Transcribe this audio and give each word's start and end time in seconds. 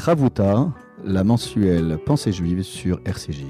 Ravuta, 0.00 0.72
la 1.04 1.24
mensuelle 1.24 1.98
Pensée 2.06 2.32
juive 2.32 2.62
sur 2.62 3.02
RCJ. 3.04 3.44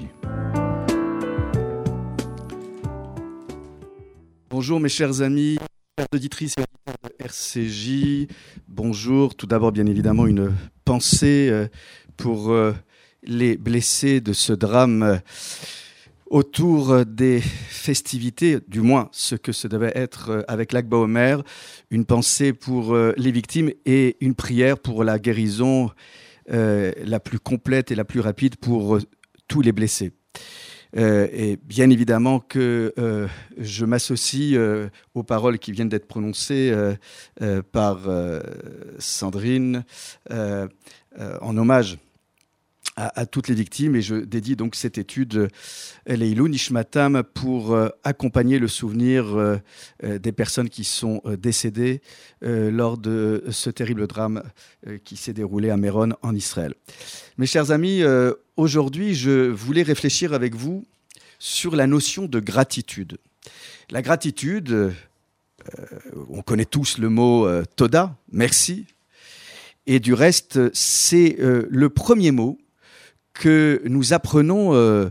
Bonjour 4.50 4.80
mes 4.80 4.88
chers 4.88 5.22
amis, 5.22 5.58
chers 5.96 6.08
auditrices 6.12 6.54
et 6.58 6.62
auditeurs 6.62 6.96
de 7.04 7.24
RCJ. 7.24 8.26
Bonjour, 8.66 9.36
tout 9.36 9.46
d'abord 9.46 9.71
bien 9.71 9.86
évidemment 9.86 10.26
une 10.26 10.52
pensée 10.84 11.50
euh, 11.52 11.68
pour 12.16 12.51
euh, 12.51 12.73
les 13.23 13.57
blessés 13.57 14.21
de 14.21 14.32
ce 14.32 14.53
drame 14.53 15.05
euh, 15.05 15.17
autour 16.30 17.07
des 17.07 17.41
festivités, 17.41 18.59
du 18.67 18.80
moins 18.80 19.09
ce 19.12 19.37
que 19.37 19.53
ce 19.53 19.69
devait 19.69 19.93
être 19.95 20.45
avec 20.48 20.73
l'Akba 20.73 20.96
Omer, 20.96 21.45
une 21.91 22.05
pensée 22.05 22.53
pour 22.53 22.95
les 22.95 23.32
victimes 23.32 23.71
et 23.85 24.17
une 24.21 24.37
prière 24.37 24.79
pour 24.79 25.03
la 25.03 25.19
guérison 25.19 25.91
la 26.51 27.21
plus 27.21 27.39
complète 27.39 27.90
et 27.90 27.95
la 27.95 28.04
plus 28.04 28.21
rapide 28.21 28.57
pour 28.57 28.99
tous 29.49 29.61
les 29.63 29.72
blessés. 29.72 30.13
Euh, 30.96 31.29
et 31.32 31.57
bien 31.57 31.89
évidemment 31.91 32.41
que 32.41 32.92
euh, 32.98 33.28
je 33.58 33.84
m'associe 33.84 34.55
euh, 34.55 34.89
aux 35.14 35.22
paroles 35.22 35.58
qui 35.61 35.70
viennent 35.70 35.89
d'être 35.89 36.08
prononcées 36.08 36.75
par 37.72 38.08
Sandrine 38.98 39.84
en 40.31 41.56
hommage 41.56 41.98
à, 43.09 43.27
toutes 43.27 43.48
les 43.48 43.55
victimes 43.55 43.97
et 43.97 44.03
je 44.03 44.17
dédie 44.17 44.56
donc 44.56 44.75
cette 44.75 44.98
étude 44.98 45.48
Leilou 46.06 46.48
Nishmatam 46.48 47.22
pour 47.22 47.77
accompagner 48.05 48.58
le 48.58 48.69
souvenir 48.69 49.61
des 50.03 50.33
personnes 50.33 50.69
qui 50.69 50.84
sont 50.84 51.22
décédées 51.39 52.03
lors 52.42 52.98
de 52.98 53.44
ce 53.50 53.70
terrible 53.70 54.06
drame 54.06 54.42
qui 55.05 55.17
s'est 55.17 55.33
déroulé 55.33 55.70
à 55.70 55.77
Méron 55.77 56.11
en 56.22 56.34
Israël. 56.34 56.75
Mes 57.39 57.47
chers 57.47 57.70
amis, 57.70 58.03
aujourd'hui 58.56 59.14
je 59.14 59.48
voulais 59.48 59.83
réfléchir 59.83 60.34
avec 60.34 60.55
vous 60.55 60.84
sur 61.39 61.74
la 61.74 61.86
notion 61.86 62.27
de 62.27 62.39
gratitude. 62.39 63.19
La 63.91 64.02
gratitude, 64.02 64.70
euh, 64.70 64.92
on 66.28 66.42
connaît 66.42 66.64
tous 66.64 66.98
le 66.98 67.08
mot 67.08 67.46
euh, 67.46 67.64
toda, 67.77 68.17
merci, 68.30 68.86
et 69.86 69.98
du 69.98 70.14
reste, 70.14 70.72
c'est 70.74 71.39
euh, 71.41 71.67
le 71.70 71.89
premier 71.89 72.30
mot 72.30 72.58
que 73.41 73.80
nous 73.86 74.12
apprenons 74.12 75.10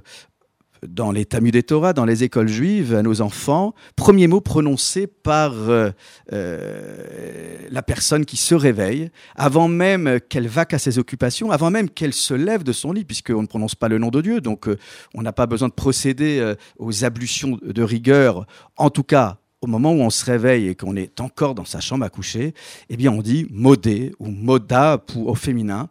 dans 0.88 1.11
les 1.11 1.25
Talmud 1.25 1.55
et 1.55 1.63
Torah, 1.63 1.94
dans 1.94 2.05
les 2.05 2.23
écoles 2.23 2.47
juives, 2.47 2.95
à 2.95 3.02
nos 3.02 3.22
enfants, 3.22 3.73
premier 3.95 4.27
mot 4.27 4.41
prononcé 4.41 5.08
par 5.08 5.53
euh, 5.53 5.91
euh, 6.31 7.57
la 7.69 7.81
personne 7.81 8.25
qui 8.25 8.38
se 8.38 8.55
réveille, 8.55 9.09
avant 9.35 9.67
même 9.67 10.19
qu'elle 10.30 10.47
vaque 10.47 10.73
à 10.73 10.80
ses 10.80 11.00
occupations, 11.00 11.52
avant 11.52 11.72
même 11.72 11.89
qu'elle 11.89 12.13
se 12.13 12.33
lève 12.33 12.63
de 12.63 12.72
son 12.72 12.94
lit, 12.94 13.05
puisqu'on 13.05 13.41
ne 13.41 13.47
prononce 13.47 13.75
pas 13.75 13.88
le 13.88 13.97
nom 13.97 14.09
de 14.09 14.22
Dieu, 14.22 14.41
donc 14.41 14.67
euh, 14.67 14.77
on 15.13 15.22
n'a 15.22 15.33
pas 15.33 15.47
besoin 15.47 15.67
de 15.67 15.73
procéder 15.73 16.55
aux 16.77 17.03
ablutions 17.03 17.59
de 17.61 17.83
rigueur, 17.83 18.45
en 18.77 18.89
tout 18.89 19.03
cas 19.03 19.38
au 19.61 19.67
moment 19.67 19.91
où 19.91 19.99
on 19.99 20.09
se 20.09 20.25
réveille 20.25 20.67
et 20.67 20.75
qu'on 20.75 20.95
est 20.95 21.19
encore 21.19 21.55
dans 21.55 21.65
sa 21.65 21.79
chambre 21.79 22.05
à 22.05 22.09
coucher, 22.09 22.53
eh 22.89 22.97
bien 22.97 23.11
on 23.11 23.21
dit 23.21 23.47
modé 23.49 24.13
ou 24.19 24.27
moda 24.29 25.03
au 25.16 25.35
féminin. 25.35 25.89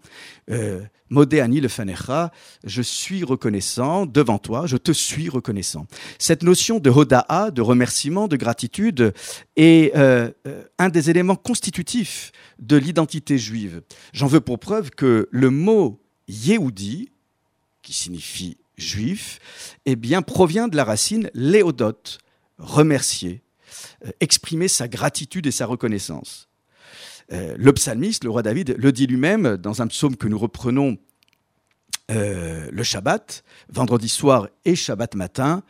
Modé 1.11 1.41
Ani 1.41 1.61
le 1.61 1.69
Fanecha, 1.69 2.33
je 2.65 2.83
suis 2.83 3.25
reconnaissant 3.25 4.05
devant 4.05 4.39
toi, 4.39 4.67
je 4.67 4.77
te 4.77 4.93
suis 4.93 5.29
reconnaissant. 5.29 5.87
Cette 6.19 6.43
notion 6.43 6.81
de 6.81 6.91
hoda'a, 6.91 7.51
de 7.51 7.63
remerciement, 7.63 8.29
de 8.29 8.37
gratitude, 8.37 9.15
est 9.57 9.97
euh, 9.97 10.31
euh, 10.47 10.65
un 10.79 10.91
des 10.91 11.09
éléments 11.09 11.37
constitutifs 11.37 12.33
de 12.59 12.77
l'identité 12.77 13.39
juive. 13.39 13.83
J'en 14.13 14.27
veux 14.27 14.41
pour 14.41 14.59
preuve 14.59 14.91
que 14.91 15.29
le 15.31 15.51
mot 15.51 15.99
Yehudi, 16.29 17.11
qui 17.83 17.95
signifie 17.95 18.59
juif, 18.77 19.39
eh 19.87 19.97
bien, 19.97 20.21
provient 20.21 20.69
de 20.69 20.77
la 20.77 20.85
racine 20.85 21.31
léodot, 21.33 22.19
remercier, 22.59 23.31
euh, 23.31 23.48
exprimer 24.21 24.69
sa 24.69 24.89
gratitude 24.89 25.47
et 25.47 25.51
sa 25.51 25.67
reconnaissance. 25.67 26.49
Euh, 27.33 27.55
le 27.59 27.73
psalmiste, 27.73 28.25
le 28.25 28.31
roi 28.31 28.43
David, 28.43 28.75
le 28.79 28.91
dit 28.91 29.07
lui-même 29.07 29.57
dans 29.59 29.83
un 29.83 29.87
psaume 29.87 30.17
que 30.17 30.29
nous 30.29 30.39
reprenons 30.39 30.97
euh, 32.11 32.69
le 32.73 32.83
Shabbat, 32.83 33.45
vendredi 33.69 34.09
soir 34.09 34.49
et 34.65 34.75
Shabbat 34.75 35.15
matin, 35.15 35.63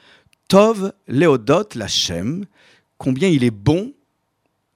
Tov 0.47 0.93
Léodot 1.09 1.69
Lachem, 1.75 2.45
combien 2.97 3.29
il 3.29 3.43
est 3.43 3.51
bon 3.51 3.93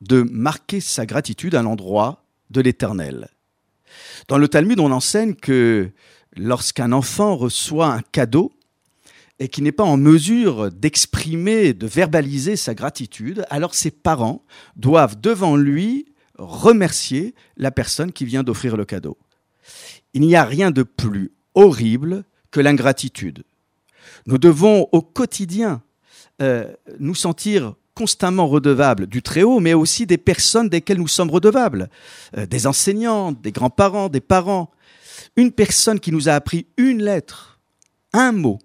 de 0.00 0.22
marquer 0.22 0.80
sa 0.80 1.06
gratitude 1.06 1.54
à 1.54 1.62
l'endroit 1.62 2.24
de 2.50 2.60
l'Éternel. 2.60 3.28
Dans 4.26 4.38
le 4.38 4.48
Talmud, 4.48 4.80
on 4.80 4.90
enseigne 4.90 5.34
que 5.34 5.90
lorsqu'un 6.36 6.90
enfant 6.90 7.36
reçoit 7.36 7.92
un 7.92 8.02
cadeau 8.02 8.52
et 9.42 9.48
qui 9.48 9.60
n'est 9.60 9.72
pas 9.72 9.82
en 9.82 9.96
mesure 9.96 10.70
d'exprimer, 10.70 11.74
de 11.74 11.88
verbaliser 11.88 12.54
sa 12.54 12.74
gratitude, 12.74 13.44
alors 13.50 13.74
ses 13.74 13.90
parents 13.90 14.44
doivent 14.76 15.20
devant 15.20 15.56
lui 15.56 16.06
remercier 16.38 17.34
la 17.56 17.72
personne 17.72 18.12
qui 18.12 18.24
vient 18.24 18.44
d'offrir 18.44 18.76
le 18.76 18.84
cadeau. 18.84 19.18
Il 20.14 20.20
n'y 20.22 20.36
a 20.36 20.44
rien 20.44 20.70
de 20.70 20.84
plus 20.84 21.32
horrible 21.56 22.22
que 22.52 22.60
l'ingratitude. 22.60 23.42
Nous 24.26 24.38
devons 24.38 24.86
au 24.92 25.02
quotidien 25.02 25.82
euh, 26.40 26.72
nous 27.00 27.16
sentir 27.16 27.74
constamment 27.96 28.46
redevables 28.46 29.08
du 29.08 29.22
Très-Haut, 29.22 29.58
mais 29.58 29.74
aussi 29.74 30.06
des 30.06 30.18
personnes 30.18 30.68
desquelles 30.68 30.98
nous 30.98 31.08
sommes 31.08 31.32
redevables, 31.32 31.90
euh, 32.36 32.46
des 32.46 32.68
enseignants, 32.68 33.32
des 33.32 33.50
grands-parents, 33.50 34.08
des 34.08 34.20
parents. 34.20 34.70
Une 35.34 35.50
personne 35.50 35.98
qui 35.98 36.12
nous 36.12 36.28
a 36.28 36.32
appris 36.34 36.66
une 36.76 37.02
lettre, 37.02 37.58
un 38.12 38.30
mot, 38.30 38.60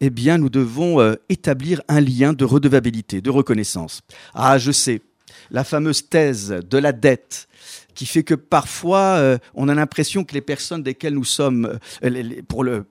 eh 0.00 0.10
bien, 0.10 0.38
nous 0.38 0.48
devons 0.48 1.00
euh, 1.00 1.14
établir 1.28 1.82
un 1.88 2.00
lien 2.00 2.32
de 2.32 2.44
redevabilité, 2.44 3.20
de 3.20 3.30
reconnaissance. 3.30 4.00
Ah, 4.34 4.58
je 4.58 4.72
sais, 4.72 5.02
la 5.50 5.64
fameuse 5.64 6.08
thèse 6.08 6.48
de 6.48 6.78
la 6.78 6.92
dette 6.92 7.48
qui 7.94 8.06
fait 8.06 8.22
que 8.22 8.34
parfois 8.34 9.16
euh, 9.18 9.38
on 9.54 9.68
a 9.68 9.74
l'impression 9.74 10.24
que 10.24 10.32
les 10.32 10.40
personnes 10.40 10.82
desquelles 10.82 11.14
nous 11.14 11.24
sommes, 11.24 11.78
euh, 12.02 12.42
pour 12.48 12.64
le 12.64 12.86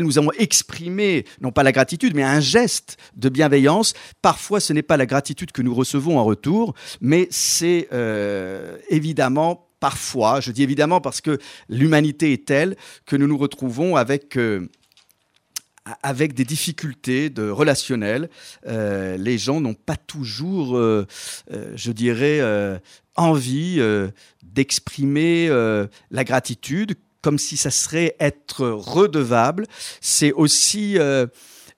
nous 0.00 0.18
avons 0.18 0.30
exprimé, 0.38 1.24
non 1.40 1.50
pas 1.50 1.64
la 1.64 1.72
gratitude, 1.72 2.14
mais 2.14 2.22
un 2.22 2.38
geste 2.38 2.98
de 3.16 3.28
bienveillance. 3.28 3.94
Parfois, 4.22 4.60
ce 4.60 4.72
n'est 4.72 4.82
pas 4.82 4.96
la 4.96 5.06
gratitude 5.06 5.50
que 5.50 5.60
nous 5.60 5.74
recevons 5.74 6.20
en 6.20 6.24
retour, 6.24 6.74
mais 7.00 7.26
c'est 7.32 7.88
évidemment, 8.88 9.68
parfois, 9.80 10.40
je 10.40 10.52
dis 10.52 10.62
évidemment 10.62 11.00
parce 11.00 11.20
que 11.20 11.38
l'humanité 11.68 12.32
est 12.32 12.46
telle 12.46 12.76
que 13.06 13.16
nous 13.16 13.26
nous 13.26 13.38
retrouvons 13.38 13.96
avec 13.96 14.38
avec 16.02 16.34
des 16.34 16.44
difficultés 16.44 17.30
de 17.30 17.48
relationnelles. 17.48 18.28
Euh, 18.66 19.16
les 19.16 19.38
gens 19.38 19.60
n'ont 19.60 19.74
pas 19.74 19.96
toujours, 19.96 20.76
euh, 20.76 21.06
euh, 21.52 21.72
je 21.76 21.92
dirais, 21.92 22.40
envie 23.14 23.80
d'exprimer 24.42 25.48
la 25.48 26.24
gratitude 26.24 26.94
comme 27.22 27.38
si 27.38 27.56
ça 27.56 27.70
serait 27.70 28.14
être 28.20 28.66
redevable. 28.66 29.66
C'est 30.00 30.32
aussi 30.32 30.98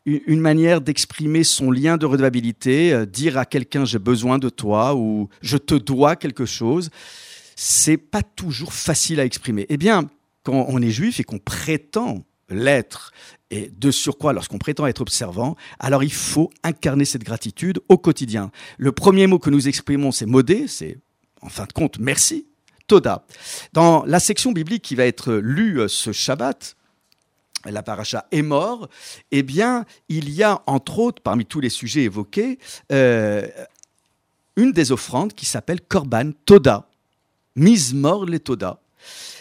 une 0.04 0.40
manière 0.40 0.80
d'exprimer 0.80 1.44
son 1.44 1.70
lien 1.70 1.96
de 1.96 2.06
redevabilité, 2.06 3.06
dire 3.06 3.38
à 3.38 3.44
quelqu'un 3.44 3.84
j'ai 3.84 3.98
besoin 3.98 4.38
de 4.38 4.48
toi 4.48 4.94
ou 4.94 5.28
je 5.42 5.56
te 5.56 5.74
dois 5.74 6.16
quelque 6.16 6.46
chose. 6.46 6.90
C'est 7.56 7.96
pas 7.96 8.22
toujours 8.22 8.72
facile 8.72 9.20
à 9.20 9.24
exprimer. 9.24 9.66
Eh 9.68 9.76
bien, 9.76 10.08
quand 10.44 10.66
on 10.68 10.80
est 10.80 10.90
juif 10.90 11.20
et 11.20 11.24
qu'on 11.24 11.38
prétend 11.38 12.24
l'être 12.48 13.12
et 13.50 13.70
de 13.76 13.90
surcroît 13.90 14.32
lorsqu'on 14.32 14.58
prétend 14.58 14.86
être 14.86 15.00
observant, 15.00 15.56
alors 15.78 16.02
il 16.02 16.12
faut 16.12 16.50
incarner 16.62 17.04
cette 17.04 17.24
gratitude 17.24 17.80
au 17.88 17.98
quotidien. 17.98 18.50
Le 18.76 18.92
premier 18.92 19.26
mot 19.26 19.38
que 19.38 19.50
nous 19.50 19.68
exprimons, 19.68 20.12
c'est 20.12 20.26
modé, 20.26 20.68
c'est 20.68 20.98
en 21.40 21.48
fin 21.48 21.64
de 21.64 21.72
compte 21.72 21.98
merci, 21.98 22.46
toda. 22.86 23.24
Dans 23.72 24.04
la 24.04 24.20
section 24.20 24.52
biblique 24.52 24.82
qui 24.82 24.94
va 24.94 25.06
être 25.06 25.32
lue 25.34 25.80
euh, 25.80 25.88
ce 25.88 26.12
Shabbat, 26.12 26.76
la 27.64 27.82
paracha 27.82 28.26
est 28.30 28.42
mort, 28.42 28.88
eh 29.30 29.42
bien, 29.42 29.84
il 30.08 30.30
y 30.30 30.42
a 30.42 30.62
entre 30.66 30.98
autres, 30.98 31.22
parmi 31.22 31.44
tous 31.44 31.60
les 31.60 31.70
sujets 31.70 32.02
évoqués, 32.02 32.58
euh, 32.92 33.46
une 34.56 34.72
des 34.72 34.92
offrandes 34.92 35.34
qui 35.34 35.46
s'appelle 35.46 35.80
Korban 35.80 36.32
Toda, 36.44 36.88
mise 37.56 37.94
mort 37.94 38.24
les 38.24 38.40
Toda. 38.40 38.80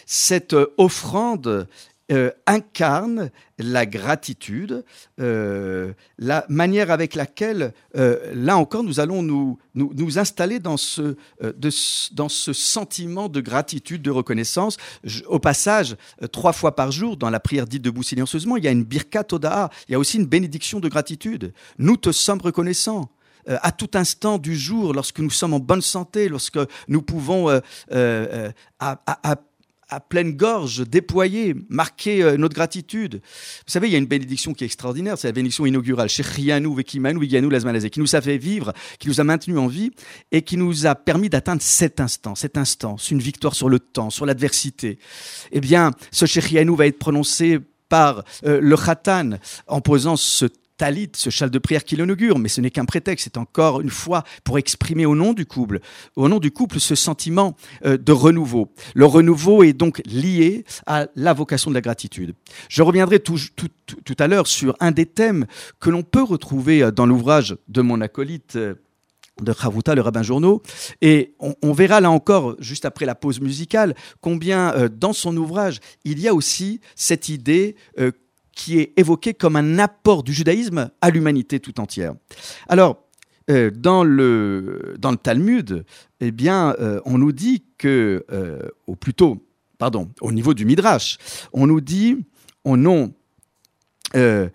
Cette 0.05 0.53
euh, 0.53 0.73
offrande 0.77 1.67
euh, 2.09 2.31
incarne 2.45 3.31
la 3.57 3.85
gratitude, 3.85 4.85
euh, 5.19 5.91
la 6.17 6.45
manière 6.47 6.89
avec 6.89 7.15
laquelle, 7.15 7.73
euh, 7.97 8.31
là 8.33 8.55
encore, 8.55 8.83
nous 8.83 9.01
allons 9.01 9.21
nous, 9.23 9.57
nous, 9.75 10.17
installer 10.17 10.59
dans 10.59 10.77
ce, 10.77 11.17
dans 12.13 12.29
ce 12.29 12.53
sentiment 12.53 13.27
de 13.27 13.41
gratitude, 13.41 14.01
de 14.01 14.11
reconnaissance. 14.11 14.77
au 15.27 15.39
passage, 15.39 15.97
trois 16.31 16.53
fois 16.53 16.77
par 16.77 16.93
jour, 16.93 17.17
dans 17.17 17.29
la 17.29 17.41
prière 17.41 17.67
dite 17.67 17.81
debout 17.81 18.03
silencieusement, 18.03 18.55
il 18.55 18.63
y 18.63 18.69
a 18.69 18.71
une 18.71 18.85
birkat 18.85 19.25
oda'a, 19.33 19.69
il 19.89 19.91
y 19.91 19.95
a 19.95 19.99
aussi 19.99 20.15
une 20.15 20.27
bénédiction 20.27 20.79
de 20.79 20.87
gratitude. 20.87 21.51
Nous 21.77 21.97
te 21.97 22.13
sommes 22.13 22.39
reconnaissants 22.39 23.11
à 23.47 23.73
tout 23.73 23.91
instant 23.95 24.37
du 24.37 24.55
jour, 24.55 24.93
lorsque 24.93 25.19
nous 25.19 25.29
sommes 25.29 25.53
en 25.53 25.59
bonne 25.59 25.81
santé, 25.81 26.29
lorsque 26.29 26.59
nous 26.87 27.01
pouvons 27.01 27.49
pleine 30.09 30.33
gorge, 30.33 30.87
déployer, 30.87 31.55
marquer 31.69 32.21
euh, 32.21 32.37
notre 32.37 32.55
gratitude. 32.55 33.15
Vous 33.15 33.71
savez, 33.71 33.87
il 33.87 33.91
y 33.91 33.95
a 33.95 33.99
une 33.99 34.05
bénédiction 34.05 34.53
qui 34.53 34.63
est 34.63 34.67
extraordinaire, 34.67 35.17
c'est 35.17 35.27
la 35.27 35.31
bénédiction 35.31 35.65
inaugurale, 35.65 36.09
Shechianu 36.09 36.75
Vekimanu 36.75 37.19
Viganu 37.19 37.49
Lazmalazé, 37.49 37.89
qui 37.89 37.99
nous 37.99 38.15
a 38.15 38.21
fait 38.21 38.37
vivre, 38.37 38.73
qui 38.99 39.07
nous 39.07 39.21
a 39.21 39.23
maintenus 39.23 39.57
en 39.57 39.67
vie 39.67 39.91
et 40.31 40.41
qui 40.41 40.57
nous 40.57 40.85
a 40.85 40.95
permis 40.95 41.29
d'atteindre 41.29 41.61
cet 41.61 41.99
instant, 41.99 42.35
cet 42.35 42.57
instant, 42.57 42.97
c'est 42.97 43.11
une 43.11 43.21
victoire 43.21 43.55
sur 43.55 43.69
le 43.69 43.79
temps, 43.79 44.09
sur 44.09 44.25
l'adversité. 44.25 44.99
Eh 45.51 45.61
bien, 45.61 45.91
ce 46.11 46.25
Shechianu 46.25 46.75
va 46.75 46.87
être 46.87 46.99
prononcé 46.99 47.59
par 47.89 48.23
euh, 48.45 48.59
le 48.61 48.75
Khatan 48.75 49.37
en 49.67 49.81
posant 49.81 50.17
ce 50.17 50.45
talit, 50.77 51.09
ce 51.15 51.29
châle 51.29 51.49
de 51.49 51.59
prière 51.59 51.83
qui 51.83 51.95
l'inaugure, 51.95 52.39
mais 52.39 52.49
ce 52.49 52.61
n'est 52.61 52.69
qu'un 52.69 52.85
prétexte, 52.85 53.25
c'est 53.25 53.37
encore 53.37 53.81
une 53.81 53.89
fois 53.89 54.23
pour 54.43 54.57
exprimer 54.57 55.05
au 55.05 55.15
nom 55.15 55.33
du 55.33 55.45
couple, 55.45 55.79
au 56.15 56.29
nom 56.29 56.39
du 56.39 56.51
couple, 56.51 56.79
ce 56.79 56.95
sentiment 56.95 57.55
euh, 57.85 57.97
de 57.97 58.11
renouveau. 58.11 58.71
Le 58.93 59.05
renouveau 59.05 59.63
est 59.63 59.73
donc 59.73 60.01
lié 60.05 60.63
à 60.85 61.07
la 61.15 61.33
vocation 61.33 61.71
de 61.71 61.75
la 61.75 61.81
gratitude. 61.81 62.33
Je 62.69 62.83
reviendrai 62.83 63.19
tout, 63.19 63.37
à 64.19 64.27
l'heure 64.27 64.47
sur 64.47 64.75
un 64.79 64.91
des 64.91 65.05
thèmes 65.05 65.45
que 65.79 65.89
l'on 65.89 66.03
peut 66.03 66.23
retrouver 66.23 66.83
euh, 66.83 66.91
dans 66.91 67.05
l'ouvrage 67.05 67.57
de 67.67 67.81
mon 67.81 67.99
acolyte 68.01 68.55
euh, 68.55 68.75
de 69.41 69.53
Chavuta, 69.53 69.93
le 69.93 70.01
rabbin 70.01 70.23
journaux. 70.23 70.63
Et 71.01 71.35
on, 71.39 71.71
verra 71.71 72.01
là 72.01 72.09
encore, 72.09 72.55
juste 72.57 72.85
après 72.85 73.05
la 73.05 73.13
pause 73.13 73.39
musicale, 73.39 73.93
combien 74.19 74.89
dans 74.89 75.13
son 75.13 75.37
ouvrage, 75.37 75.79
il 76.05 76.19
y 76.19 76.27
a 76.27 76.33
aussi 76.33 76.81
cette 76.95 77.29
idée 77.29 77.75
qui 78.57 78.79
est 78.79 78.93
évoqué 78.97 79.35
comme 79.35 79.55
un 79.55 79.77
apport 79.77 80.23
du 80.23 80.33
judaïsme 80.33 80.89
à 80.99 81.11
l'humanité 81.11 81.59
tout 81.59 81.79
entière. 81.79 82.15
Alors, 82.67 83.03
euh, 83.51 83.69
dans, 83.69 84.03
le, 84.03 84.97
Talmud, 85.21 85.85
eh 86.19 86.31
bien, 86.31 86.75
euh, 86.79 86.99
on 87.05 87.19
nous 87.19 87.31
dit 87.31 87.63
que, 87.77 88.25
euh, 88.31 88.67
ou 88.87 88.95
plutôt, 88.95 89.45
pardon, 89.77 90.09
au 90.21 90.31
niveau 90.31 90.55
du 90.55 90.65
Midrash, 90.65 91.19
on 91.53 91.67
nous 91.67 91.81
dit, 91.81 92.25
au 92.63 92.77
nom 92.77 93.13
de 94.15 94.49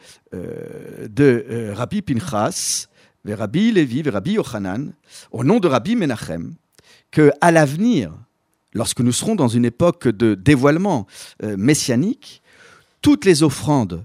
Rabbi 1.72 2.02
Pinchas, 2.02 2.88
Rabbi 3.24 3.70
Levi, 3.70 4.02
Rabbi 4.02 4.32
Yochanan, 4.32 4.94
au 5.30 5.44
nom 5.44 5.60
de 5.60 5.68
Rabbi 5.68 5.94
Menachem, 5.94 6.54
que 7.12 7.30
à 7.40 7.52
l'avenir, 7.52 8.10
lorsque 8.72 9.00
nous 9.00 9.12
serons 9.12 9.36
dans 9.36 9.48
une 9.48 9.64
époque 9.64 10.08
de 10.08 10.34
dévoilement 10.34 11.06
messianique, 11.42 12.41
toutes 13.02 13.24
les 13.24 13.42
offrandes 13.42 14.04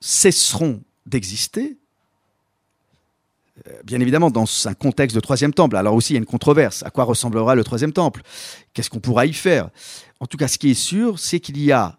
cesseront 0.00 0.82
d'exister, 1.06 1.78
euh, 3.68 3.82
bien 3.84 4.00
évidemment 4.00 4.30
dans 4.30 4.46
un 4.66 4.74
contexte 4.74 5.14
de 5.14 5.20
troisième 5.20 5.54
temple. 5.54 5.76
Alors 5.76 5.94
aussi, 5.94 6.12
il 6.12 6.14
y 6.14 6.16
a 6.16 6.18
une 6.18 6.26
controverse. 6.26 6.82
À 6.82 6.90
quoi 6.90 7.04
ressemblera 7.04 7.54
le 7.54 7.64
troisième 7.64 7.92
temple? 7.92 8.22
Qu'est-ce 8.74 8.90
qu'on 8.90 9.00
pourra 9.00 9.26
y 9.26 9.32
faire? 9.32 9.70
En 10.20 10.26
tout 10.26 10.36
cas, 10.36 10.48
ce 10.48 10.58
qui 10.58 10.70
est 10.70 10.74
sûr, 10.74 11.18
c'est 11.18 11.40
qu'il 11.40 11.58
y 11.62 11.72
a 11.72 11.98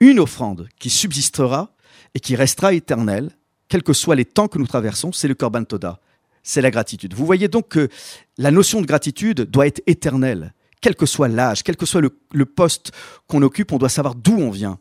une 0.00 0.20
offrande 0.20 0.68
qui 0.78 0.90
subsistera 0.90 1.72
et 2.14 2.20
qui 2.20 2.36
restera 2.36 2.74
éternelle, 2.74 3.30
quels 3.68 3.82
que 3.82 3.92
soient 3.92 4.16
les 4.16 4.24
temps 4.24 4.48
que 4.48 4.58
nous 4.58 4.66
traversons, 4.66 5.12
c'est 5.12 5.28
le 5.28 5.34
Korban 5.34 5.64
Toda. 5.64 6.00
C'est 6.42 6.60
la 6.60 6.70
gratitude. 6.70 7.14
Vous 7.14 7.24
voyez 7.24 7.48
donc 7.48 7.68
que 7.68 7.88
la 8.36 8.50
notion 8.50 8.82
de 8.82 8.86
gratitude 8.86 9.42
doit 9.42 9.66
être 9.66 9.82
éternelle 9.86 10.52
quel 10.84 10.96
que 10.96 11.06
soit 11.06 11.28
l'âge, 11.28 11.62
quel 11.62 11.78
que 11.78 11.86
soit 11.86 12.02
le, 12.02 12.44
poste 12.44 12.92
qu'on 13.26 13.40
occupe, 13.40 13.72
on 13.72 13.78
doit 13.78 13.88
savoir 13.88 14.14
d'où 14.14 14.36
on 14.36 14.50
vient. 14.50 14.78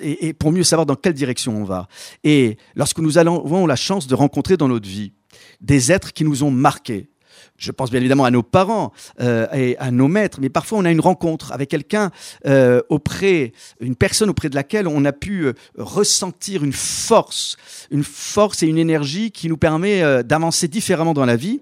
Et, 0.00 0.32
pour 0.32 0.50
mieux 0.50 0.64
savoir 0.64 0.86
dans 0.86 0.94
quelle 0.94 1.12
direction 1.12 1.54
on 1.54 1.64
va. 1.64 1.88
Et 2.24 2.56
lorsque 2.74 3.00
nous 3.00 3.18
avons 3.18 3.66
la 3.66 3.76
chance 3.76 4.06
de 4.06 4.14
rencontrer 4.14 4.56
dans 4.56 4.66
notre 4.66 4.88
vie 4.88 5.12
des 5.60 5.92
êtres 5.92 6.14
qui 6.14 6.24
nous 6.24 6.42
ont 6.42 6.50
marqués, 6.50 7.10
je 7.58 7.70
pense 7.70 7.90
bien 7.90 8.00
évidemment 8.00 8.24
à 8.24 8.30
nos 8.30 8.42
parents 8.42 8.94
euh, 9.20 9.46
et 9.52 9.76
à 9.76 9.90
nos 9.90 10.08
maîtres, 10.08 10.38
mais 10.40 10.48
parfois 10.48 10.78
on 10.78 10.86
a 10.86 10.90
une 10.90 11.00
rencontre 11.00 11.52
avec 11.52 11.68
quelqu'un 11.68 12.10
euh, 12.46 12.80
auprès, 12.88 13.52
une 13.80 13.94
personne 13.94 14.30
auprès 14.30 14.48
de 14.48 14.54
laquelle 14.54 14.88
on 14.88 15.04
a 15.04 15.12
pu 15.12 15.44
euh, 15.44 15.52
ressentir 15.76 16.64
une 16.64 16.72
force, 16.72 17.58
une 17.90 18.04
force 18.04 18.62
et 18.62 18.68
une 18.68 18.78
énergie 18.78 19.32
qui 19.32 19.50
nous 19.50 19.58
permet 19.58 20.24
d'avancer 20.24 20.66
différemment 20.66 21.12
dans 21.12 21.26
la 21.26 21.36
vie 21.36 21.60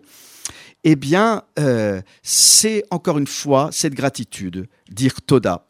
eh 0.84 0.96
bien, 0.96 1.42
euh, 1.58 2.02
c'est 2.22 2.84
encore 2.90 3.18
une 3.18 3.26
fois 3.26 3.70
cette 3.72 3.94
gratitude, 3.94 4.68
dire 4.90 5.22
Toda. 5.22 5.66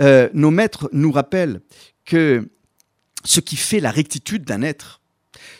Euh, 0.00 0.28
nos 0.32 0.52
maîtres 0.52 0.88
nous 0.92 1.10
rappellent 1.10 1.60
que 2.04 2.48
ce 3.24 3.40
qui 3.40 3.56
fait 3.56 3.80
la 3.80 3.90
rectitude 3.90 4.44
d'un 4.44 4.62
être, 4.62 5.00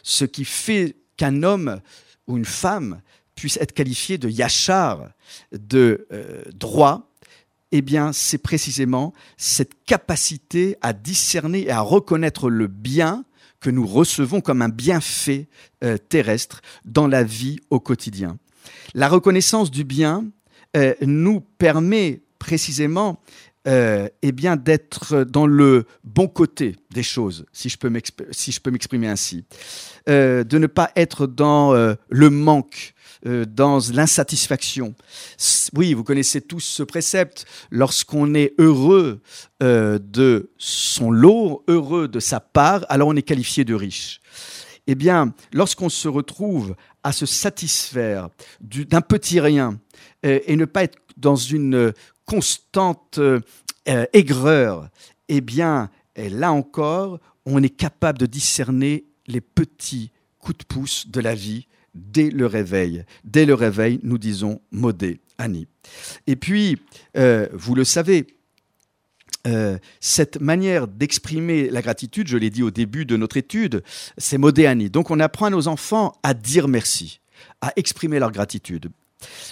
ce 0.05 0.25
qui 0.25 0.45
fait 0.45 0.97
qu'un 1.17 1.43
homme 1.43 1.81
ou 2.29 2.37
une 2.37 2.45
femme 2.45 3.03
puisse 3.35 3.57
être 3.57 3.73
qualifié 3.73 4.17
de 4.17 4.29
yachar, 4.29 5.09
de 5.53 6.07
euh, 6.13 6.43
droit, 6.55 7.11
eh 7.73 7.83
bien, 7.83 8.13
c'est 8.13 8.39
précisément 8.39 9.13
cette 9.37 9.85
capacité 9.85 10.77
à 10.81 10.93
discerner 10.93 11.67
et 11.67 11.71
à 11.71 11.81
reconnaître 11.81 12.49
le 12.49 12.69
bien 12.69 13.25
que 13.61 13.71
nous 13.71 13.87
recevons 13.87 14.41
comme 14.41 14.63
un 14.63 14.69
bienfait 14.69 15.49
terrestre 16.09 16.63
dans 16.85 17.09
la 17.09 17.25
vie 17.25 17.59
au 17.71 17.81
quotidien. 17.81 18.39
La 18.95 19.09
reconnaissance 19.09 19.71
du 19.71 19.85
bien 19.85 20.25
euh, 20.77 20.95
nous 21.03 21.41
permet 21.41 22.23
précisément 22.39 23.21
euh, 23.67 24.09
eh 24.23 24.33
bien 24.33 24.57
d'être 24.57 25.25
dans 25.25 25.47
le 25.47 25.85
bon 26.05 26.29
côté 26.29 26.77
des 26.93 27.03
choses, 27.03 27.45
si 27.53 27.69
je 27.69 27.79
peux 27.79 27.91
m'exprimer 28.71 29.09
ainsi, 29.09 29.45
euh, 30.09 30.45
de 30.45 30.59
ne 30.59 30.67
pas 30.67 30.91
être 30.97 31.27
dans 31.27 31.73
le 32.09 32.31
manque, 32.31 32.95
dans 33.25 33.81
l'insatisfaction. 33.93 34.95
Oui, 35.75 35.93
vous 35.93 36.05
connaissez 36.05 36.41
tous 36.41 36.61
ce 36.61 36.83
précepte. 36.83 37.47
Lorsqu'on 37.71 38.35
est 38.35 38.55
heureux 38.59 39.21
de 39.61 40.51
son 40.57 41.11
lot, 41.11 41.65
heureux 41.67 42.09
de 42.09 42.21
sa 42.21 42.41
part, 42.41 42.87
alors 42.89 43.09
on 43.09 43.17
est 43.17 43.23
qualifié 43.23 43.65
de 43.65 43.75
riche. 43.75 44.21
Eh 44.91 44.95
bien, 44.95 45.35
lorsqu'on 45.53 45.91
se 45.91 46.09
retrouve 46.09 46.75
à 47.09 47.13
se 47.13 47.25
satisfaire 47.25 48.29
d'un 48.61 49.01
petit 49.01 49.41
rien 49.41 49.81
euh, 50.27 50.41
et 50.47 50.57
ne 50.57 50.67
pas 50.67 50.85
être 50.85 50.99
dans 51.17 51.37
une 51.37 51.95
constante 52.27 53.17
euh, 53.17 53.41
aigreur, 54.13 54.91
eh 55.31 55.41
bien, 55.41 55.89
là 56.17 56.53
encore, 56.53 57.19
on 57.47 57.63
est 57.63 57.75
capable 57.75 58.19
de 58.19 58.27
discerner 58.27 59.07
les 59.27 59.41
petits 59.41 60.13
coups 60.39 60.59
de 60.59 60.65
pouce 60.65 61.09
de 61.09 61.21
la 61.21 61.35
vie 61.35 61.67
dès 61.95 62.29
le 62.29 62.45
réveil. 62.45 63.07
Dès 63.25 63.47
le 63.47 63.55
réveil, 63.55 64.01
nous 64.03 64.19
disons 64.19 64.61
modé, 64.71 65.21
Annie. 65.39 65.67
Et 66.27 66.37
puis, 66.37 66.77
euh, 67.17 67.49
vous 67.55 67.75
le 67.75 67.85
savez, 67.85 68.27
euh, 69.49 69.79
cette 70.01 70.41
manière 70.41 70.87
d'exprimer 70.87 71.71
la 71.71 71.83
gratitude, 71.83 72.29
je 72.29 72.37
l'ai 72.37 72.51
dit 72.51 72.63
au 72.63 72.71
début 72.71 73.05
de 73.05 73.17
notre 73.17 73.37
étude, 73.37 73.83
c'est 74.17 74.39
Modéani. 74.39 74.91
Donc 74.91 75.11
on 75.11 75.21
apprend 75.21 75.47
à 75.47 75.51
nos 75.51 75.69
enfants 75.69 76.15
à 76.23 76.35
dire 76.35 76.69
merci, 76.69 77.21
à 77.61 77.73
exprimer 77.77 78.19
leur 78.19 78.31
gratitude. 78.31 78.91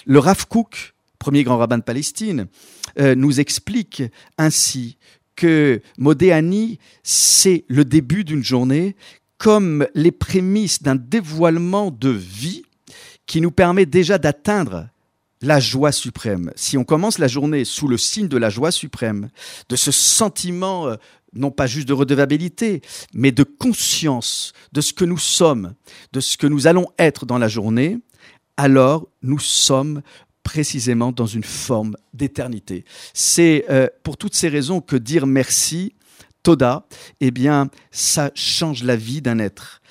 Le 0.05 0.19
Rav 0.19 0.47
Kook, 0.47 0.93
premier 1.19 1.43
grand 1.43 1.57
rabbin 1.57 1.77
de 1.79 1.83
Palestine, 1.83 2.47
euh, 2.99 3.15
nous 3.15 3.39
explique 3.39 4.03
ainsi 4.37 4.97
que 5.35 5.81
Modéani, 5.97 6.79
c'est 7.03 7.65
le 7.67 7.83
début 7.85 8.23
d'une 8.23 8.43
journée 8.43 8.95
comme 9.37 9.87
les 9.93 10.11
prémices 10.11 10.81
d'un 10.81 10.95
dévoilement 10.95 11.91
de 11.91 12.09
vie 12.09 12.63
qui 13.27 13.41
nous 13.41 13.51
permet 13.51 13.85
déjà 13.85 14.17
d'atteindre 14.17 14.87
la 15.41 15.59
joie 15.59 15.91
suprême. 15.91 16.51
Si 16.55 16.77
on 16.77 16.83
commence 16.83 17.19
la 17.19 17.27
journée 17.27 17.65
sous 17.65 17.87
le 17.87 17.97
signe 17.97 18.27
de 18.27 18.37
la 18.37 18.49
joie 18.49 18.71
suprême, 18.71 19.29
de 19.69 19.75
ce 19.75 19.91
sentiment, 19.91 20.87
euh, 20.87 20.95
non 21.33 21.51
pas 21.51 21.67
juste 21.67 21.87
de 21.87 21.93
redevabilité, 21.93 22.81
mais 23.13 23.31
de 23.31 23.43
conscience 23.43 24.53
de 24.71 24.81
ce 24.81 24.93
que 24.93 25.05
nous 25.05 25.17
sommes, 25.17 25.73
de 26.13 26.19
ce 26.19 26.37
que 26.37 26.47
nous 26.47 26.67
allons 26.67 26.87
être 26.97 27.25
dans 27.25 27.37
la 27.37 27.47
journée, 27.47 27.99
alors 28.57 29.07
nous 29.21 29.39
sommes 29.39 30.01
précisément 30.43 31.11
dans 31.11 31.25
une 31.25 31.43
forme 31.43 31.95
d'éternité. 32.13 32.85
C'est 33.13 33.65
euh, 33.69 33.87
pour 34.03 34.17
toutes 34.17 34.33
ces 34.33 34.47
raisons 34.47 34.81
que 34.81 34.95
dire 34.95 35.27
merci, 35.27 35.93
Toda, 36.43 36.87
eh 37.19 37.29
bien, 37.29 37.69
ça 37.91 38.31
change 38.33 38.83
la 38.83 38.95
vie 38.95 39.21
d'un 39.21 39.37
être. 39.37 39.81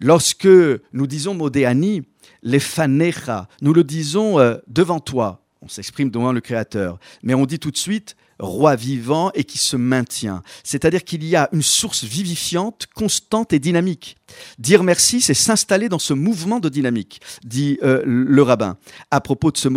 Lorsque 0.00 0.48
nous 0.92 1.06
disons 1.06 1.34
Modéani, 1.34 2.02
les. 2.42 3.48
Nous 3.62 3.72
le 3.72 3.84
disons 3.84 4.38
euh, 4.38 4.56
devant 4.66 5.00
toi. 5.00 5.42
On 5.62 5.68
s'exprime 5.68 6.10
devant 6.10 6.32
le 6.32 6.40
Créateur. 6.40 6.98
Mais 7.22 7.34
on 7.34 7.46
dit 7.46 7.58
tout 7.58 7.70
de 7.70 7.76
suite 7.76 8.16
roi 8.40 8.74
vivant 8.74 9.30
et 9.34 9.44
qui 9.44 9.58
se 9.58 9.76
maintient. 9.76 10.42
C'est-à-dire 10.64 11.04
qu'il 11.04 11.24
y 11.24 11.36
a 11.36 11.48
une 11.52 11.62
source 11.62 12.04
vivifiante, 12.04 12.86
constante 12.94 13.52
et 13.52 13.58
dynamique. 13.58 14.16
Dire 14.58 14.82
merci, 14.82 15.20
c'est 15.20 15.34
s'installer 15.34 15.88
dans 15.88 15.98
ce 15.98 16.14
mouvement 16.14 16.58
de 16.58 16.68
dynamique, 16.68 17.20
dit 17.44 17.78
euh, 17.82 18.02
le 18.04 18.42
rabbin, 18.42 18.76
à 19.10 19.20
propos 19.20 19.50
de 19.50 19.58
ce 19.58 19.68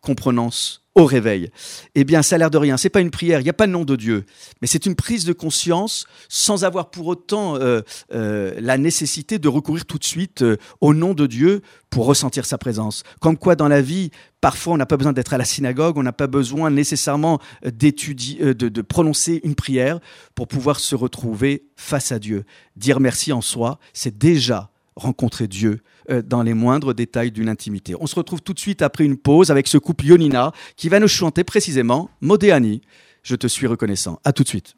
qu'on 0.00 0.14
prononce 0.14 0.79
au 0.96 1.04
réveil. 1.04 1.50
Eh 1.94 2.04
bien, 2.04 2.22
ça 2.22 2.34
a 2.34 2.38
l'air 2.38 2.50
de 2.50 2.58
rien. 2.58 2.76
C'est 2.76 2.90
pas 2.90 3.00
une 3.00 3.10
prière, 3.10 3.40
il 3.40 3.44
n'y 3.44 3.50
a 3.50 3.54
pas 3.54 3.66
le 3.66 3.72
nom 3.72 3.84
de 3.84 3.94
Dieu, 3.96 4.24
mais 4.60 4.66
c'est 4.66 4.86
une 4.86 4.96
prise 4.96 5.24
de 5.24 5.32
conscience 5.32 6.06
sans 6.28 6.64
avoir 6.64 6.90
pour 6.90 7.06
autant 7.06 7.56
euh, 7.56 7.80
euh, 8.12 8.54
la 8.58 8.76
nécessité 8.76 9.38
de 9.38 9.48
recourir 9.48 9.86
tout 9.86 9.98
de 9.98 10.04
suite 10.04 10.42
euh, 10.42 10.56
au 10.80 10.92
nom 10.92 11.14
de 11.14 11.26
Dieu 11.26 11.62
pour 11.90 12.06
ressentir 12.06 12.44
sa 12.44 12.58
présence. 12.58 13.04
Comme 13.20 13.36
quoi, 13.36 13.54
dans 13.54 13.68
la 13.68 13.82
vie, 13.82 14.10
parfois, 14.40 14.74
on 14.74 14.76
n'a 14.76 14.86
pas 14.86 14.96
besoin 14.96 15.12
d'être 15.12 15.32
à 15.32 15.38
la 15.38 15.44
synagogue, 15.44 15.96
on 15.96 16.02
n'a 16.02 16.12
pas 16.12 16.26
besoin 16.26 16.70
nécessairement 16.70 17.40
d'étudier, 17.64 18.54
de, 18.54 18.68
de 18.68 18.82
prononcer 18.82 19.40
une 19.44 19.54
prière 19.54 20.00
pour 20.34 20.48
pouvoir 20.48 20.80
se 20.80 20.94
retrouver 20.94 21.66
face 21.76 22.12
à 22.12 22.18
Dieu. 22.18 22.44
Dire 22.76 23.00
merci 23.00 23.32
en 23.32 23.40
soi, 23.40 23.78
c'est 23.92 24.16
déjà 24.18 24.69
rencontrer 24.99 25.47
Dieu 25.47 25.81
euh, 26.09 26.21
dans 26.21 26.41
les 26.41 26.53
moindres 26.53 26.93
détails 26.93 27.31
d'une 27.31 27.49
intimité. 27.49 27.95
On 27.99 28.07
se 28.07 28.15
retrouve 28.15 28.41
tout 28.41 28.53
de 28.53 28.59
suite 28.59 28.81
après 28.81 29.03
une 29.03 29.17
pause 29.17 29.51
avec 29.51 29.67
ce 29.67 29.77
couple 29.77 30.05
Yonina 30.05 30.51
qui 30.75 30.89
va 30.89 30.99
nous 30.99 31.07
chanter 31.07 31.43
précisément 31.43 32.09
Modéani. 32.21 32.81
Je 33.23 33.35
te 33.35 33.47
suis 33.47 33.67
reconnaissant. 33.67 34.19
À 34.23 34.31
tout 34.31 34.43
de 34.43 34.47
suite. 34.49 34.75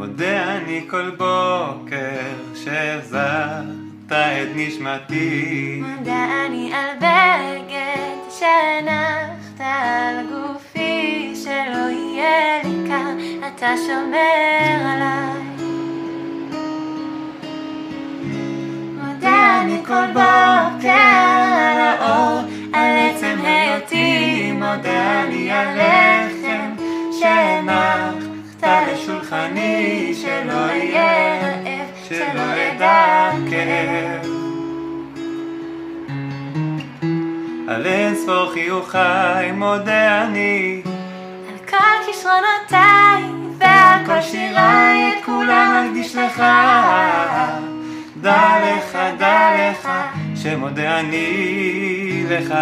מודה 0.00 0.56
אני 0.56 0.86
כל 0.90 1.10
בוקר 1.10 2.20
שהחזרת 2.64 3.64
את 4.12 4.48
נשמתי 4.56 5.82
מודה 5.84 6.46
אני 6.46 6.72
על 6.74 6.96
בגד 6.96 8.20
שהנחת 9.57 9.63
על 9.63 10.25
גופי 10.27 11.33
שלא 11.43 11.89
יהיה 11.89 12.63
לי 12.63 12.87
קר, 12.87 13.47
אתה 13.47 13.73
שומר 13.87 14.87
עליי. 14.93 15.67
מודה 18.93 19.61
אני 19.61 19.85
כל 19.85 20.07
בוקר 20.07 20.89
על 20.89 21.81
האור, 21.81 22.39
על 22.73 23.09
עצם 23.09 23.37
היותי, 23.43 24.51
מודה 24.51 25.23
אני 25.23 25.51
על 25.51 25.67
לחם 25.77 26.75
שהנחת 27.19 28.63
לשולחני, 28.93 30.13
שלא 30.21 30.71
יהיה 30.71 31.39
רעב, 31.41 32.07
שלא 32.09 32.55
כאב. 33.49 34.24
על 37.85 37.91
אין 37.91 38.15
ספור 38.15 38.51
חיוכיי 38.53 39.51
מודה 39.51 40.23
אני 40.23 40.81
על 41.49 41.57
כל 41.69 42.05
כישרונותיי 42.05 43.23
ועל 43.57 44.05
כל 44.05 44.21
שיריי 44.21 45.13
את 45.13 45.25
כולם 45.25 45.85
אקדיש 45.87 46.15
לך. 46.15 46.43
דע 48.21 48.55
לך, 48.63 48.97
דע 49.17 49.49
לך, 49.71 49.89
שמודה 50.35 50.99
אני 50.99 52.23
לך. 52.29 52.53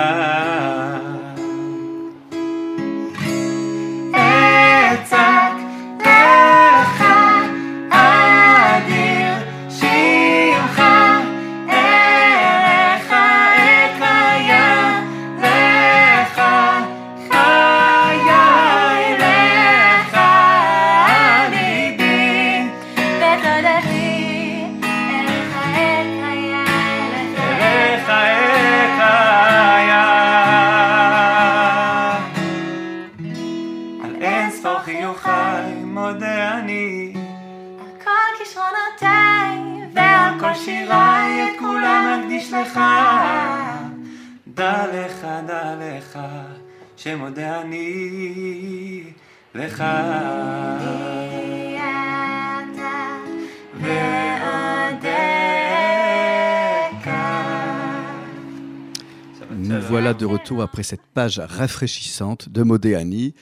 Voilà 59.94 60.16
de 60.16 60.26
retour 60.26 60.64
après 60.64 60.82
cette 60.82 61.06
page 61.14 61.38
rafraîchissante 61.38 62.50
de 62.50 62.64
Modéani, 62.64 63.36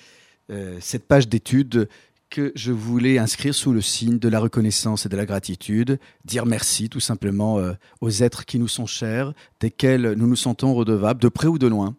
euh, 0.49 0.79
cette 0.81 1.07
page 1.07 1.29
d'étude 1.29 1.87
que 2.29 2.51
je 2.55 2.73
voulais 2.73 3.19
inscrire 3.19 3.55
sous 3.55 3.71
le 3.71 3.79
signe 3.79 4.19
de 4.19 4.27
la 4.27 4.37
reconnaissance 4.37 5.05
et 5.05 5.09
de 5.09 5.15
la 5.15 5.25
gratitude, 5.25 5.97
dire 6.25 6.45
merci 6.45 6.89
tout 6.89 6.99
simplement 6.99 7.57
euh, 7.59 7.71
aux 8.01 8.09
êtres 8.09 8.43
qui 8.43 8.59
nous 8.59 8.67
sont 8.67 8.85
chers, 8.85 9.31
desquels 9.61 10.11
nous 10.17 10.27
nous 10.27 10.35
sentons 10.35 10.73
redevables, 10.73 11.21
de 11.21 11.29
près 11.29 11.47
ou 11.47 11.57
de 11.57 11.67
loin. 11.67 11.95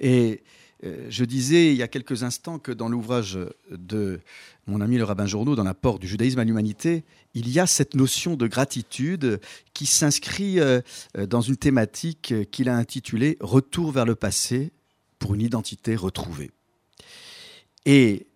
Et 0.00 0.42
je 0.82 1.24
disais 1.24 1.72
il 1.72 1.76
y 1.76 1.82
a 1.82 1.88
quelques 1.88 2.22
instants 2.22 2.58
que 2.58 2.70
dans 2.70 2.88
l'ouvrage 2.88 3.38
de 3.70 4.20
mon 4.66 4.80
ami 4.80 4.98
le 4.98 5.04
rabbin 5.04 5.26
Journeau, 5.26 5.54
dans 5.54 5.64
l'apport 5.64 5.98
du 5.98 6.08
judaïsme 6.08 6.38
à 6.38 6.44
l'humanité, 6.44 7.04
il 7.34 7.48
y 7.48 7.60
a 7.60 7.66
cette 7.66 7.94
notion 7.94 8.34
de 8.34 8.46
gratitude 8.46 9.40
qui 9.74 9.86
s'inscrit 9.86 10.58
euh, 10.58 10.80
euh, 11.16 11.26
dans 11.26 11.40
une 11.40 11.56
thématique 11.56 12.32
euh, 12.32 12.44
qu'il 12.44 12.68
a 12.68 12.76
intitulée 12.76 13.36
Retour 13.40 13.92
vers 13.92 14.04
le 14.04 14.14
passé 14.14 14.72
pour 15.18 15.34
une 15.34 15.40
identité 15.40 15.94
retrouvée. 15.94 16.50
Et 17.84 18.26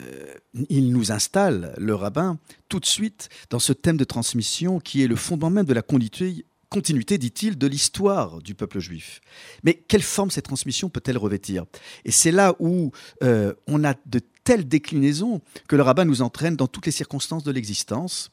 euh, 0.00 0.34
il 0.68 0.92
nous 0.92 1.12
installe, 1.12 1.74
le 1.78 1.94
rabbin, 1.94 2.38
tout 2.68 2.80
de 2.80 2.86
suite 2.86 3.28
dans 3.50 3.58
ce 3.58 3.72
thème 3.72 3.96
de 3.96 4.04
transmission 4.04 4.80
qui 4.80 5.02
est 5.02 5.06
le 5.06 5.16
fondement 5.16 5.50
même 5.50 5.66
de 5.66 5.74
la 5.74 5.82
continuité, 5.82 6.44
continuité 6.70 7.18
dit-il, 7.18 7.58
de 7.58 7.66
l'histoire 7.66 8.40
du 8.40 8.54
peuple 8.54 8.78
juif. 8.78 9.20
Mais 9.64 9.74
quelle 9.74 10.02
forme 10.02 10.30
cette 10.30 10.44
transmission 10.44 10.88
peut-elle 10.88 11.18
revêtir? 11.18 11.64
Et 12.04 12.12
c'est 12.12 12.30
là 12.30 12.54
où 12.60 12.92
euh, 13.22 13.52
on 13.66 13.84
a 13.84 13.94
de 14.06 14.20
telles 14.44 14.66
déclinaisons 14.66 15.42
que 15.68 15.76
le 15.76 15.82
rabbin 15.82 16.04
nous 16.04 16.22
entraîne 16.22 16.56
dans 16.56 16.68
toutes 16.68 16.86
les 16.86 16.92
circonstances 16.92 17.42
de 17.42 17.50
l'existence 17.50 18.30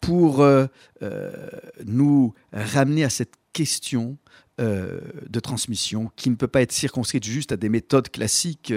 pour 0.00 0.40
euh, 0.40 0.66
euh, 1.02 1.48
nous 1.84 2.34
ramener 2.52 3.04
à 3.04 3.10
cette 3.10 3.34
question 3.52 4.16
de 4.58 5.40
transmission 5.40 6.10
qui 6.16 6.30
ne 6.30 6.34
peut 6.34 6.46
pas 6.46 6.62
être 6.62 6.72
circonscrite 6.72 7.24
juste 7.24 7.52
à 7.52 7.58
des 7.58 7.68
méthodes 7.68 8.08
classiques 8.08 8.72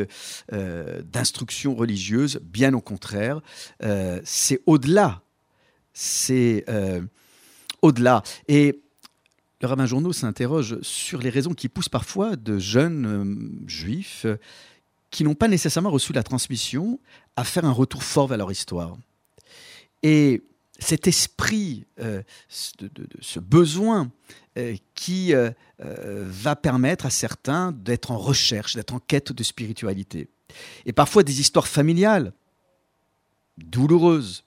d'instruction 0.51 1.73
religieuse, 1.73 2.37
bien 2.43 2.73
au 2.73 2.81
contraire, 2.81 3.39
c'est 4.25 4.59
au-delà, 4.65 5.21
c'est 5.93 6.65
au-delà. 7.81 8.23
Et 8.47 8.81
le 9.61 9.67
rabbin 9.67 9.85
Journeau 9.85 10.13
s'interroge 10.13 10.79
sur 10.81 11.19
les 11.19 11.29
raisons 11.29 11.53
qui 11.53 11.67
poussent 11.67 11.89
parfois 11.89 12.35
de 12.37 12.59
jeunes 12.59 13.05
euh, 13.05 13.67
juifs 13.67 14.23
euh, 14.25 14.37
qui 15.11 15.23
n'ont 15.23 15.35
pas 15.35 15.47
nécessairement 15.47 15.89
reçu 15.89 16.13
la 16.13 16.23
transmission 16.23 16.99
à 17.35 17.43
faire 17.43 17.65
un 17.65 17.71
retour 17.71 18.03
fort 18.03 18.27
vers 18.27 18.37
leur 18.37 18.51
histoire. 18.51 18.95
Et 20.01 20.43
cet 20.77 21.07
esprit, 21.07 21.85
euh, 21.99 22.21
ce 22.47 23.39
besoin 23.39 24.11
qui 24.93 25.33
va 25.79 26.55
permettre 26.57 27.05
à 27.05 27.09
certains 27.09 27.71
d'être 27.71 28.11
en 28.11 28.17
recherche, 28.17 28.75
d'être 28.75 28.93
en 28.93 28.99
quête 28.99 29.31
de 29.31 29.43
spiritualité. 29.43 30.27
Et 30.85 30.91
parfois 30.93 31.23
des 31.23 31.39
histoires 31.39 31.67
familiales, 31.67 32.33
douloureuses, 33.57 34.43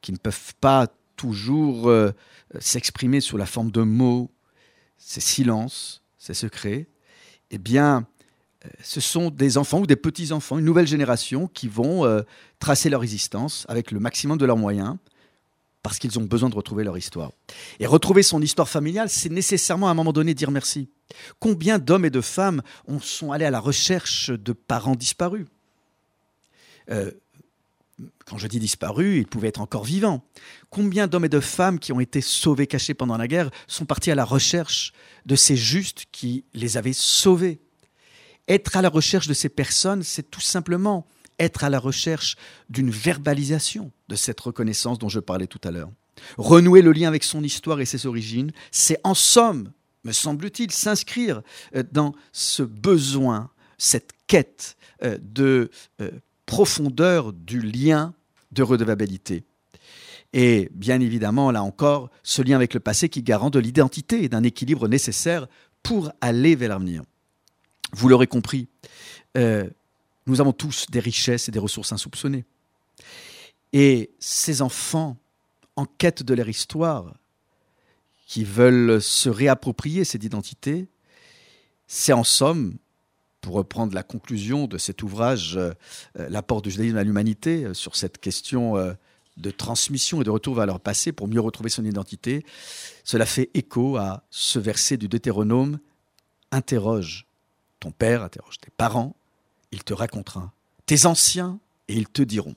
qui 0.00 0.12
ne 0.12 0.18
peuvent 0.18 0.54
pas 0.60 0.86
toujours 1.16 1.88
euh, 1.88 2.12
s'exprimer 2.58 3.20
sous 3.20 3.36
la 3.36 3.46
forme 3.46 3.70
de 3.70 3.82
mots, 3.82 4.30
ces 4.96 5.20
silences, 5.20 6.02
ces 6.18 6.34
secrets, 6.34 6.86
eh 7.50 7.58
bien, 7.58 8.06
euh, 8.64 8.68
ce 8.82 9.00
sont 9.00 9.30
des 9.30 9.58
enfants 9.58 9.80
ou 9.80 9.86
des 9.86 9.96
petits-enfants, 9.96 10.58
une 10.58 10.64
nouvelle 10.64 10.86
génération 10.86 11.46
qui 11.46 11.68
vont 11.68 12.04
euh, 12.04 12.22
tracer 12.58 12.88
leur 12.88 13.02
existence 13.02 13.66
avec 13.68 13.90
le 13.90 14.00
maximum 14.00 14.38
de 14.38 14.46
leurs 14.46 14.56
moyens 14.56 14.96
parce 15.82 15.98
qu'ils 15.98 16.18
ont 16.18 16.22
besoin 16.22 16.48
de 16.48 16.54
retrouver 16.54 16.82
leur 16.82 16.96
histoire. 16.96 17.30
Et 17.78 17.86
retrouver 17.86 18.22
son 18.22 18.40
histoire 18.40 18.70
familiale, 18.70 19.10
c'est 19.10 19.28
nécessairement 19.28 19.88
à 19.88 19.90
un 19.90 19.94
moment 19.94 20.14
donné 20.14 20.32
dire 20.32 20.50
merci. 20.50 20.88
Combien 21.38 21.78
d'hommes 21.78 22.06
et 22.06 22.10
de 22.10 22.22
femmes 22.22 22.62
ont, 22.88 23.00
sont 23.00 23.32
allés 23.32 23.44
à 23.44 23.50
la 23.50 23.60
recherche 23.60 24.30
de 24.30 24.54
parents 24.54 24.96
disparus? 24.96 25.46
Quand 28.26 28.38
je 28.38 28.48
dis 28.48 28.58
disparus, 28.58 29.18
ils 29.18 29.26
pouvaient 29.26 29.48
être 29.48 29.60
encore 29.60 29.84
vivants. 29.84 30.24
Combien 30.70 31.06
d'hommes 31.06 31.26
et 31.26 31.28
de 31.28 31.40
femmes 31.40 31.78
qui 31.78 31.92
ont 31.92 32.00
été 32.00 32.20
sauvés, 32.20 32.66
cachés 32.66 32.94
pendant 32.94 33.16
la 33.16 33.28
guerre, 33.28 33.50
sont 33.68 33.84
partis 33.84 34.10
à 34.10 34.14
la 34.14 34.24
recherche 34.24 34.92
de 35.26 35.36
ces 35.36 35.56
justes 35.56 36.06
qui 36.10 36.44
les 36.54 36.76
avaient 36.76 36.92
sauvés? 36.92 37.60
Être 38.48 38.76
à 38.76 38.82
la 38.82 38.88
recherche 38.88 39.28
de 39.28 39.34
ces 39.34 39.48
personnes, 39.48 40.02
c'est 40.02 40.30
tout 40.30 40.40
simplement 40.40 41.06
être 41.38 41.64
à 41.64 41.70
la 41.70 41.78
recherche 41.78 42.36
d'une 42.68 42.90
verbalisation 42.90 43.92
de 44.08 44.16
cette 44.16 44.40
reconnaissance 44.40 44.98
dont 44.98 45.08
je 45.08 45.20
parlais 45.20 45.46
tout 45.46 45.60
à 45.64 45.70
l'heure. 45.70 45.90
Renouer 46.36 46.82
le 46.82 46.92
lien 46.92 47.08
avec 47.08 47.24
son 47.24 47.42
histoire 47.42 47.80
et 47.80 47.86
ses 47.86 48.06
origines, 48.06 48.52
c'est 48.70 48.98
en 49.04 49.14
somme, 49.14 49.72
me 50.04 50.12
semble-t-il, 50.12 50.70
s'inscrire 50.70 51.42
euh, 51.74 51.82
dans 51.90 52.14
ce 52.32 52.62
besoin, 52.62 53.50
cette 53.78 54.12
quête 54.26 54.76
euh, 55.02 55.18
de 55.20 55.70
euh, 56.00 56.10
profondeur 56.46 57.32
du 57.32 57.60
lien 57.60 58.14
de 58.52 58.62
redevabilité. 58.62 59.44
Et 60.32 60.68
bien 60.74 61.00
évidemment, 61.00 61.50
là 61.50 61.62
encore, 61.62 62.10
ce 62.22 62.42
lien 62.42 62.56
avec 62.56 62.74
le 62.74 62.80
passé 62.80 63.08
qui 63.08 63.22
garant 63.22 63.50
de 63.50 63.60
l'identité 63.60 64.24
et 64.24 64.28
d'un 64.28 64.42
équilibre 64.42 64.88
nécessaire 64.88 65.46
pour 65.82 66.10
aller 66.20 66.56
vers 66.56 66.70
l'avenir. 66.70 67.02
Vous 67.92 68.08
l'aurez 68.08 68.26
compris, 68.26 68.68
euh, 69.36 69.68
nous 70.26 70.40
avons 70.40 70.52
tous 70.52 70.86
des 70.90 71.00
richesses 71.00 71.48
et 71.48 71.52
des 71.52 71.58
ressources 71.58 71.92
insoupçonnées. 71.92 72.44
Et 73.72 74.10
ces 74.18 74.62
enfants, 74.62 75.16
en 75.76 75.84
quête 75.84 76.22
de 76.22 76.34
leur 76.34 76.48
histoire, 76.48 77.14
qui 78.26 78.42
veulent 78.42 79.00
se 79.00 79.28
réapproprier 79.28 80.04
cette 80.04 80.24
identité, 80.24 80.88
c'est 81.86 82.12
en 82.12 82.24
somme, 82.24 82.76
pour 83.44 83.56
reprendre 83.56 83.94
la 83.94 84.02
conclusion 84.02 84.66
de 84.66 84.78
cet 84.78 85.02
ouvrage, 85.02 85.56
euh, 85.58 85.74
L'apport 86.14 86.62
du 86.62 86.70
judaïsme 86.70 86.96
à 86.96 87.04
l'humanité, 87.04 87.64
euh, 87.64 87.74
sur 87.74 87.94
cette 87.94 88.18
question 88.18 88.78
euh, 88.78 88.94
de 89.36 89.50
transmission 89.50 90.22
et 90.22 90.24
de 90.24 90.30
retour 90.30 90.54
vers 90.54 90.64
leur 90.64 90.80
passé 90.80 91.12
pour 91.12 91.28
mieux 91.28 91.40
retrouver 91.40 91.68
son 91.68 91.84
identité, 91.84 92.42
cela 93.04 93.26
fait 93.26 93.50
écho 93.52 93.98
à 93.98 94.24
ce 94.30 94.58
verset 94.58 94.96
du 94.96 95.08
Deutéronome 95.08 95.78
Interroge 96.52 97.26
ton 97.80 97.90
père, 97.90 98.22
interroge 98.22 98.56
tes 98.58 98.70
parents, 98.70 99.14
il 99.70 99.84
te 99.84 99.92
racontera, 99.92 100.52
tes 100.86 101.04
anciens, 101.04 101.60
et 101.88 101.94
ils 101.94 102.08
te 102.08 102.22
diront. 102.22 102.54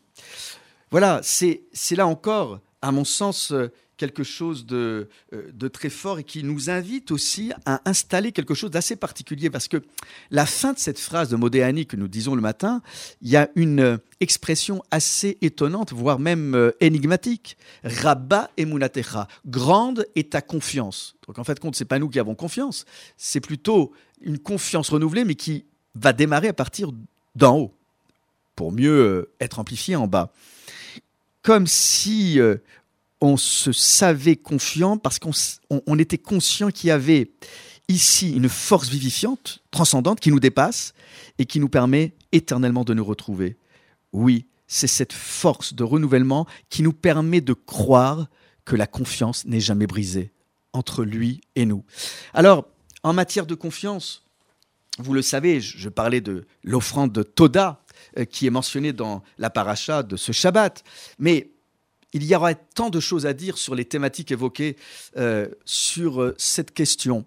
Voilà, 0.89 1.19
c'est 1.21 1.67
là 1.91 2.07
encore, 2.07 2.61
à 2.81 2.93
mon 2.93 3.03
sens, 3.03 3.51
euh, 3.51 3.69
quelque 3.97 4.23
chose 4.23 4.65
de, 4.65 5.09
euh, 5.33 5.51
de 5.51 5.67
très 5.67 5.89
fort 5.89 6.19
et 6.19 6.23
qui 6.23 6.43
nous 6.43 6.69
invite 6.69 7.11
aussi 7.11 7.51
à 7.65 7.81
installer 7.85 8.31
quelque 8.31 8.53
chose 8.53 8.71
d'assez 8.71 8.95
particulier 8.95 9.49
parce 9.49 9.67
que 9.67 9.83
la 10.31 10.45
fin 10.45 10.73
de 10.73 10.79
cette 10.79 10.99
phrase 10.99 11.29
de 11.29 11.35
Modéani 11.35 11.85
que 11.85 11.95
nous 11.95 12.07
disons 12.07 12.35
le 12.35 12.41
matin, 12.41 12.81
il 13.21 13.29
y 13.29 13.35
a 13.35 13.49
une 13.55 13.79
euh, 13.79 13.97
expression 14.19 14.83
assez 14.91 15.37
étonnante, 15.41 15.91
voire 15.91 16.19
même 16.19 16.53
euh, 16.55 16.71
énigmatique. 16.79 17.57
Rabba 17.83 18.51
emunatecha, 18.57 19.27
grande 19.45 20.05
est 20.15 20.31
ta 20.31 20.41
confiance. 20.41 21.15
Donc 21.27 21.39
en 21.39 21.43
fait, 21.43 21.59
compte, 21.59 21.75
c'est 21.75 21.85
pas 21.85 21.99
nous 21.99 22.09
qui 22.09 22.19
avons 22.19 22.35
confiance, 22.35 22.85
c'est 23.17 23.41
plutôt 23.41 23.91
une 24.21 24.39
confiance 24.39 24.89
renouvelée, 24.89 25.25
mais 25.25 25.35
qui 25.35 25.65
va 25.95 26.13
démarrer 26.13 26.49
à 26.49 26.53
partir 26.53 26.91
d'en 27.35 27.57
haut 27.57 27.73
pour 28.55 28.71
mieux 28.71 29.31
être 29.39 29.59
amplifiée 29.59 29.95
en 29.95 30.07
bas. 30.07 30.31
Comme 31.43 31.67
si 31.67 32.39
on 33.21 33.37
se 33.37 33.71
savait 33.71 34.35
confiant 34.35 34.97
parce 34.97 35.19
qu'on 35.19 35.31
on- 35.69 35.99
était 35.99 36.17
conscient 36.17 36.69
qu'il 36.69 36.89
y 36.89 36.91
avait 36.91 37.31
ici 37.87 38.31
une 38.33 38.49
force 38.49 38.89
vivifiante, 38.89 39.59
transcendante, 39.71 40.19
qui 40.19 40.29
nous 40.31 40.39
dépasse 40.39 40.93
et 41.39 41.45
qui 41.45 41.59
nous 41.59 41.69
permet 41.69 42.13
éternellement 42.31 42.83
de 42.83 42.93
nous 42.93 43.05
retrouver. 43.05 43.57
Oui, 44.13 44.45
c'est 44.67 44.87
cette 44.87 45.13
force 45.13 45.73
de 45.73 45.83
renouvellement 45.83 46.45
qui 46.69 46.83
nous 46.83 46.93
permet 46.93 47.41
de 47.41 47.53
croire 47.53 48.27
que 48.65 48.75
la 48.75 48.87
confiance 48.87 49.45
n'est 49.45 49.61
jamais 49.61 49.87
brisée 49.87 50.31
entre 50.73 51.03
lui 51.03 51.41
et 51.55 51.65
nous. 51.65 51.83
Alors, 52.33 52.67
en 53.03 53.13
matière 53.13 53.45
de 53.45 53.55
confiance, 53.55 54.23
vous 54.99 55.13
le 55.13 55.21
savez, 55.21 55.61
je 55.61 55.77
je 55.77 55.89
parlais 55.89 56.21
de 56.21 56.45
l'offrande 56.63 57.13
de 57.13 57.23
Toda 57.23 57.83
euh, 58.17 58.25
qui 58.25 58.45
est 58.45 58.49
mentionnée 58.51 58.93
dans 58.93 59.23
la 59.37 59.49
paracha 59.49 60.03
de 60.03 60.17
ce 60.17 60.31
Shabbat, 60.31 60.83
mais 61.19 61.49
il 62.13 62.23
y 62.23 62.35
aurait 62.35 62.57
tant 62.75 62.89
de 62.89 62.99
choses 62.99 63.25
à 63.25 63.33
dire 63.33 63.57
sur 63.57 63.75
les 63.75 63.85
thématiques 63.85 64.31
évoquées 64.31 64.77
euh, 65.17 65.47
sur 65.65 66.21
euh, 66.21 66.35
cette 66.37 66.73
question. 66.73 67.25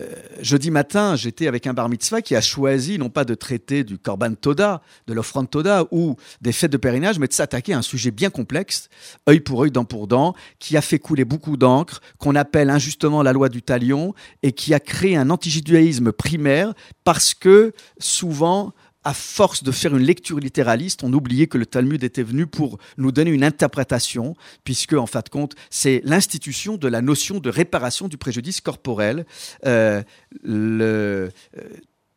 Euh, 0.00 0.12
jeudi 0.40 0.72
matin, 0.72 1.14
j'étais 1.14 1.46
avec 1.46 1.68
un 1.68 1.72
bar 1.72 1.88
mitzvah 1.88 2.20
qui 2.20 2.34
a 2.34 2.40
choisi 2.40 2.98
non 2.98 3.10
pas 3.10 3.24
de 3.24 3.34
traiter 3.34 3.84
du 3.84 3.96
korban 3.96 4.34
toda, 4.34 4.82
de 5.06 5.14
l'offrande 5.14 5.48
toda 5.48 5.86
ou 5.92 6.16
des 6.40 6.50
fêtes 6.50 6.72
de 6.72 6.76
pèlerinage, 6.76 7.20
mais 7.20 7.28
de 7.28 7.32
s'attaquer 7.32 7.74
à 7.74 7.78
un 7.78 7.82
sujet 7.82 8.10
bien 8.10 8.30
complexe, 8.30 8.88
œil 9.28 9.38
pour 9.38 9.62
œil, 9.62 9.70
dent 9.70 9.84
pour 9.84 10.08
dent, 10.08 10.34
qui 10.58 10.76
a 10.76 10.80
fait 10.80 10.98
couler 10.98 11.24
beaucoup 11.24 11.56
d'encre, 11.56 12.00
qu'on 12.18 12.34
appelle 12.34 12.70
injustement 12.70 13.22
la 13.22 13.32
loi 13.32 13.48
du 13.48 13.62
talion, 13.62 14.14
et 14.42 14.50
qui 14.50 14.74
a 14.74 14.80
créé 14.80 15.16
un 15.16 15.30
antijudaïsme 15.30 16.10
primaire 16.10 16.74
parce 17.04 17.32
que 17.32 17.72
souvent, 18.00 18.72
à 19.04 19.14
force 19.14 19.62
de 19.62 19.70
faire 19.70 19.94
une 19.96 20.02
lecture 20.02 20.40
littéraliste, 20.40 21.04
on 21.04 21.12
oubliait 21.12 21.46
que 21.46 21.58
le 21.58 21.66
Talmud 21.66 22.02
était 22.02 22.22
venu 22.22 22.46
pour 22.46 22.78
nous 22.96 23.12
donner 23.12 23.30
une 23.30 23.44
interprétation, 23.44 24.34
puisque 24.64 24.94
en 24.94 25.06
fin 25.06 25.20
de 25.20 25.28
compte, 25.28 25.54
c'est 25.70 26.00
l'institution 26.04 26.76
de 26.76 26.88
la 26.88 27.02
notion 27.02 27.38
de 27.38 27.50
réparation 27.50 28.08
du 28.08 28.16
préjudice 28.16 28.60
corporel. 28.60 29.26
Euh, 29.66 30.02
euh, 30.46 31.30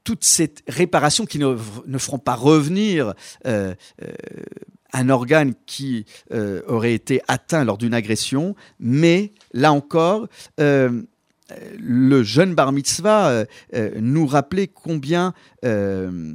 toutes 0.03 0.23
ces 0.23 0.53
réparations 0.69 1.25
qui 1.25 1.37
ne, 1.37 1.97
feront 1.97 2.19
pas 2.19 2.35
revenir 2.35 3.13
euh, 3.45 3.75
un 4.93 5.09
organe 5.09 5.53
qui 5.65 6.05
aurait 6.31 6.93
été 6.93 7.21
atteint 7.27 7.65
lors 7.65 7.77
d'une 7.77 7.93
agression, 7.93 8.55
mais 8.79 9.33
là 9.51 9.73
encore, 9.73 10.29
le 11.79 12.23
jeune 12.23 12.55
bar 12.55 12.71
mitzvah 12.71 13.29
euh, 13.29 13.45
euh, 13.73 13.91
nous 13.99 14.27
rappelait 14.27 14.67
combien 14.67 15.33
euh, 15.63 16.33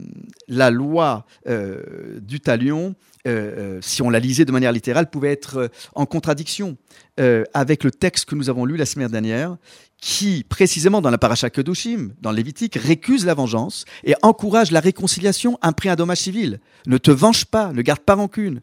la 0.48 0.70
loi 0.70 1.26
euh, 1.46 2.18
du 2.20 2.40
talion, 2.40 2.94
euh, 3.26 3.30
euh, 3.30 3.78
si 3.82 4.02
on 4.02 4.10
la 4.10 4.18
lisait 4.18 4.44
de 4.44 4.52
manière 4.52 4.72
littérale, 4.72 5.10
pouvait 5.10 5.32
être 5.32 5.56
euh, 5.56 5.68
en 5.94 6.06
contradiction 6.06 6.76
euh, 7.20 7.44
avec 7.54 7.84
le 7.84 7.90
texte 7.90 8.24
que 8.24 8.34
nous 8.34 8.48
avons 8.48 8.64
lu 8.64 8.76
la 8.76 8.86
semaine 8.86 9.08
dernière, 9.08 9.56
qui, 9.98 10.44
précisément 10.48 11.00
dans 11.00 11.10
la 11.10 11.18
paracha 11.18 11.50
Kedushim, 11.50 12.10
dans 12.20 12.30
le 12.30 12.36
Lévitique, 12.36 12.74
récuse 12.74 13.24
la 13.24 13.34
vengeance 13.34 13.84
et 14.04 14.14
encourage 14.22 14.70
la 14.72 14.80
réconciliation 14.80 15.58
après 15.62 15.88
un 15.90 15.94
dommage 15.94 16.18
civil. 16.18 16.58
Ne 16.86 16.98
te 16.98 17.10
venge 17.10 17.44
pas, 17.44 17.72
ne 17.72 17.82
garde 17.82 18.00
pas 18.00 18.14
rancune. 18.14 18.62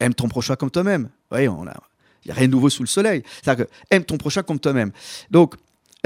Aime 0.00 0.14
ton 0.14 0.28
prochain 0.28 0.56
comme 0.56 0.70
toi-même. 0.70 1.10
Oui, 1.30 1.44
il 1.44 1.50
n'y 2.26 2.32
a 2.32 2.34
rien 2.34 2.48
de 2.48 2.52
nouveau 2.52 2.70
sous 2.70 2.82
le 2.82 2.88
soleil. 2.88 3.22
C'est-à-dire 3.42 3.66
que 3.66 3.70
aime 3.90 4.04
ton 4.04 4.16
prochain 4.16 4.42
comme 4.42 4.58
toi-même. 4.58 4.90
Donc, 5.30 5.54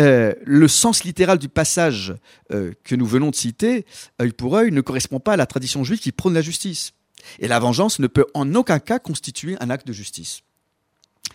euh, 0.01 0.35
le 0.45 0.67
sens 0.67 1.05
littéral 1.05 1.39
du 1.39 1.49
passage 1.49 2.15
euh, 2.53 2.73
que 2.83 2.97
nous 2.97 3.07
venons 3.07 3.31
de 3.31 3.35
citer, 3.35 3.87
œil 4.21 4.33
pour 4.33 4.57
œil, 4.57 4.73
ne 4.73 4.81
correspond 4.81 5.21
pas 5.21 5.35
à 5.35 5.37
la 5.37 5.47
tradition 5.47 5.85
juive 5.85 6.01
qui 6.01 6.11
prône 6.11 6.35
la 6.35 6.43
justice. 6.43 6.93
Et 7.39 7.49
la 7.49 7.59
vengeance 7.59 8.01
ne 8.01 8.07
peut 8.07 8.27
en 8.35 8.55
aucun 8.55 8.81
cas 8.81 8.99
constituer 8.99 9.57
un 9.61 9.71
acte 9.71 9.87
de 9.87 9.93
justice. 9.93 10.41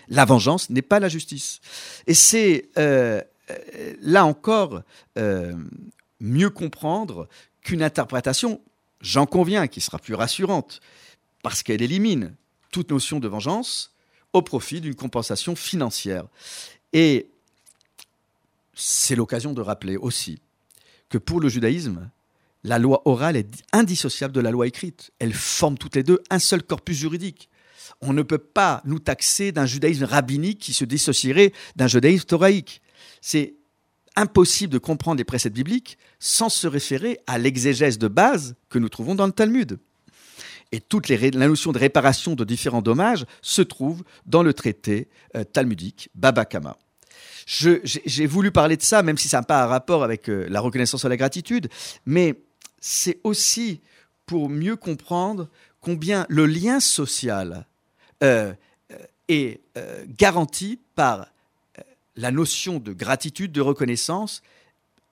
La 0.10 0.26
vengeance 0.26 0.70
n'est 0.70 0.82
pas 0.82 1.00
la 1.00 1.10
justice. 1.10 1.62
Et 2.06 2.14
c'est 2.14 2.70
euh, 2.78 3.22
là 4.02 4.26
encore 4.26 4.84
mieux 6.20 6.50
comprendre 6.50 7.28
qu'une 7.64 7.82
interprétation, 7.82 8.62
j'en 9.02 9.26
conviens, 9.26 9.68
qui 9.68 9.82
sera 9.82 9.98
plus 9.98 10.14
rassurante, 10.14 10.82
parce 11.42 11.64
qu'elle 11.64 11.82
élimine 11.82 12.36
toute 12.72 12.92
notion 12.92 13.20
de 13.20 13.28
vengeance 13.28 13.96
au 14.34 14.42
profit 14.42 14.82
d'une 14.82 14.96
compensation 14.96 15.56
financière. 15.56 16.26
Et 16.94 17.32
c'est 18.80 19.16
l'occasion 19.16 19.54
de 19.54 19.62
rappeler 19.62 19.98
aussi 19.98 20.42
que 21.10 21.18
pour 21.18 21.40
le 21.40 21.50
judaïsme, 21.50 22.10
la 22.64 22.80
loi 22.80 23.02
orale 23.06 23.36
est 23.36 23.50
indissociable 23.74 24.34
de 24.34 24.40
la 24.40 24.52
loi 24.52 24.68
écrite. 24.68 25.12
Elles 25.20 25.34
forment 25.34 25.78
toutes 25.78 25.96
les 25.96 26.04
deux 26.04 26.20
un 26.30 26.40
seul 26.40 26.64
corpus 26.64 26.98
juridique. 26.98 27.50
On 28.02 28.14
ne 28.14 28.22
peut 28.22 28.38
pas 28.38 28.82
nous 28.86 29.00
taxer 29.00 29.52
d'un 29.52 29.66
judaïsme 29.66 30.04
rabbinique 30.04 30.60
qui 30.60 30.74
se 30.74 30.86
dissocierait 30.86 31.52
d'un 31.76 31.88
judaïsme 31.88 32.26
thoraïque. 32.26 32.82
C'est 33.22 33.56
impossible 34.16 34.74
de 34.74 34.78
comprendre 34.78 35.18
les 35.18 35.24
préceptes 35.24 35.56
bibliques 35.56 35.98
sans 36.20 36.50
se 36.50 36.68
référer 36.68 37.20
à 37.28 37.38
l'exégèse 37.38 37.98
de 37.98 38.08
base 38.08 38.56
que 38.70 38.80
nous 38.80 38.90
trouvons 38.90 39.16
dans 39.16 39.26
le 39.26 39.32
Talmud. 39.32 39.80
Et 40.72 40.80
toute 40.80 41.08
les 41.08 41.32
la 41.32 41.48
notion 41.48 41.72
de 41.72 41.80
réparation 41.80 42.36
de 42.36 42.44
différents 42.44 42.82
dommages 42.82 43.26
se 43.42 43.62
trouve 43.62 44.04
dans 44.26 44.44
le 44.44 44.54
traité 44.54 45.10
euh, 45.36 45.44
talmudique 45.44 46.10
Baba 46.14 46.46
Kama. 46.46 46.78
J'ai 47.52 48.28
voulu 48.28 48.52
parler 48.52 48.78
de 48.78 48.84
ça, 48.84 49.02
même 49.02 49.18
si 49.18 49.28
ça 49.28 49.38
n'a 49.38 49.44
pas 49.44 49.64
un 49.64 49.66
rapport 49.66 50.04
avec 50.04 50.30
euh, 50.30 50.46
la 50.50 50.62
reconnaissance 50.62 51.04
de 51.04 51.10
la 51.10 51.18
gratitude, 51.18 51.68
mais 52.06 52.36
c'est 52.80 53.20
aussi 53.24 53.82
pour 54.28 54.50
mieux 54.50 54.76
comprendre 54.76 55.50
combien 55.82 56.28
le 56.30 56.46
lien 56.46 56.80
social 56.80 57.66
euh, 58.22 58.54
euh, 58.92 58.98
est 59.28 59.62
garanti 60.16 60.78
par 60.94 61.26
la 62.16 62.30
notion 62.30 62.78
de 62.78 62.94
gratitude, 62.94 63.52
de 63.52 63.62
reconnaissance, 63.62 64.44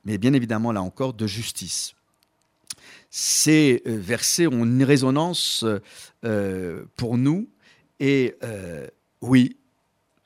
mais 0.06 0.20
bien 0.20 0.34
évidemment, 0.34 0.72
là 0.72 0.84
encore, 0.84 1.16
de 1.16 1.26
justice. 1.26 1.96
Ces 3.10 3.82
versets 3.86 4.46
ont 4.46 4.64
une 4.64 4.84
résonance 4.84 5.66
pour 6.96 7.18
nous, 7.18 7.48
et 8.00 8.36
oui, 9.22 9.58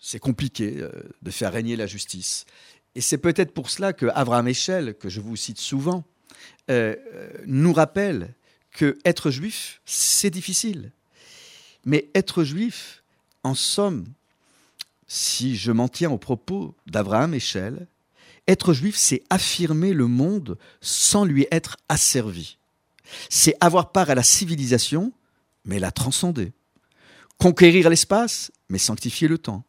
c'est 0.02 0.20
compliqué 0.20 0.78
euh, 0.80 0.90
de 1.22 1.32
faire 1.32 1.54
régner 1.54 1.76
la 1.76 1.86
justice. 1.86 2.46
Et 2.96 3.02
c'est 3.02 3.20
peut-être 3.20 3.54
pour 3.54 3.70
cela 3.70 3.94
que 3.94 4.08
Abraham 4.16 4.48
Echel, 4.48 4.96
que 4.96 5.08
je 5.08 5.22
vous 5.22 5.36
cite 5.38 5.60
souvent, 5.60 6.04
euh, 6.70 6.96
euh, 7.14 7.30
nous 7.46 7.72
rappelle 7.72 8.34
que 8.72 8.98
être 9.06 9.32
juif, 9.32 9.80
c'est 9.86 10.32
difficile. 10.32 10.92
Mais 11.86 12.10
être 12.16 12.44
juif, 12.44 13.04
en 13.44 13.54
somme, 13.54 14.06
si 15.08 15.56
je 15.56 15.72
m'en 15.72 15.88
tiens 15.88 16.12
aux 16.12 16.18
propos 16.18 16.76
d'Abraham 16.88 17.34
Echel, 17.36 17.88
être 18.48 18.74
juif, 18.74 18.96
c'est 18.98 19.24
affirmer 19.30 19.94
le 19.94 20.08
monde 20.08 20.58
sans 20.82 21.26
lui 21.26 21.48
être 21.52 21.78
asservi. 21.90 22.58
C'est 23.30 23.56
avoir 23.62 23.92
part 23.92 24.10
à 24.10 24.16
la 24.16 24.24
civilisation, 24.24 25.14
mais 25.64 25.80
la 25.80 25.92
transcender. 25.92 26.54
Conquérir 27.38 27.90
l'espace, 27.90 28.52
mais 28.70 28.78
sanctifier 28.78 29.28
le 29.28 29.38
temps. 29.38 29.64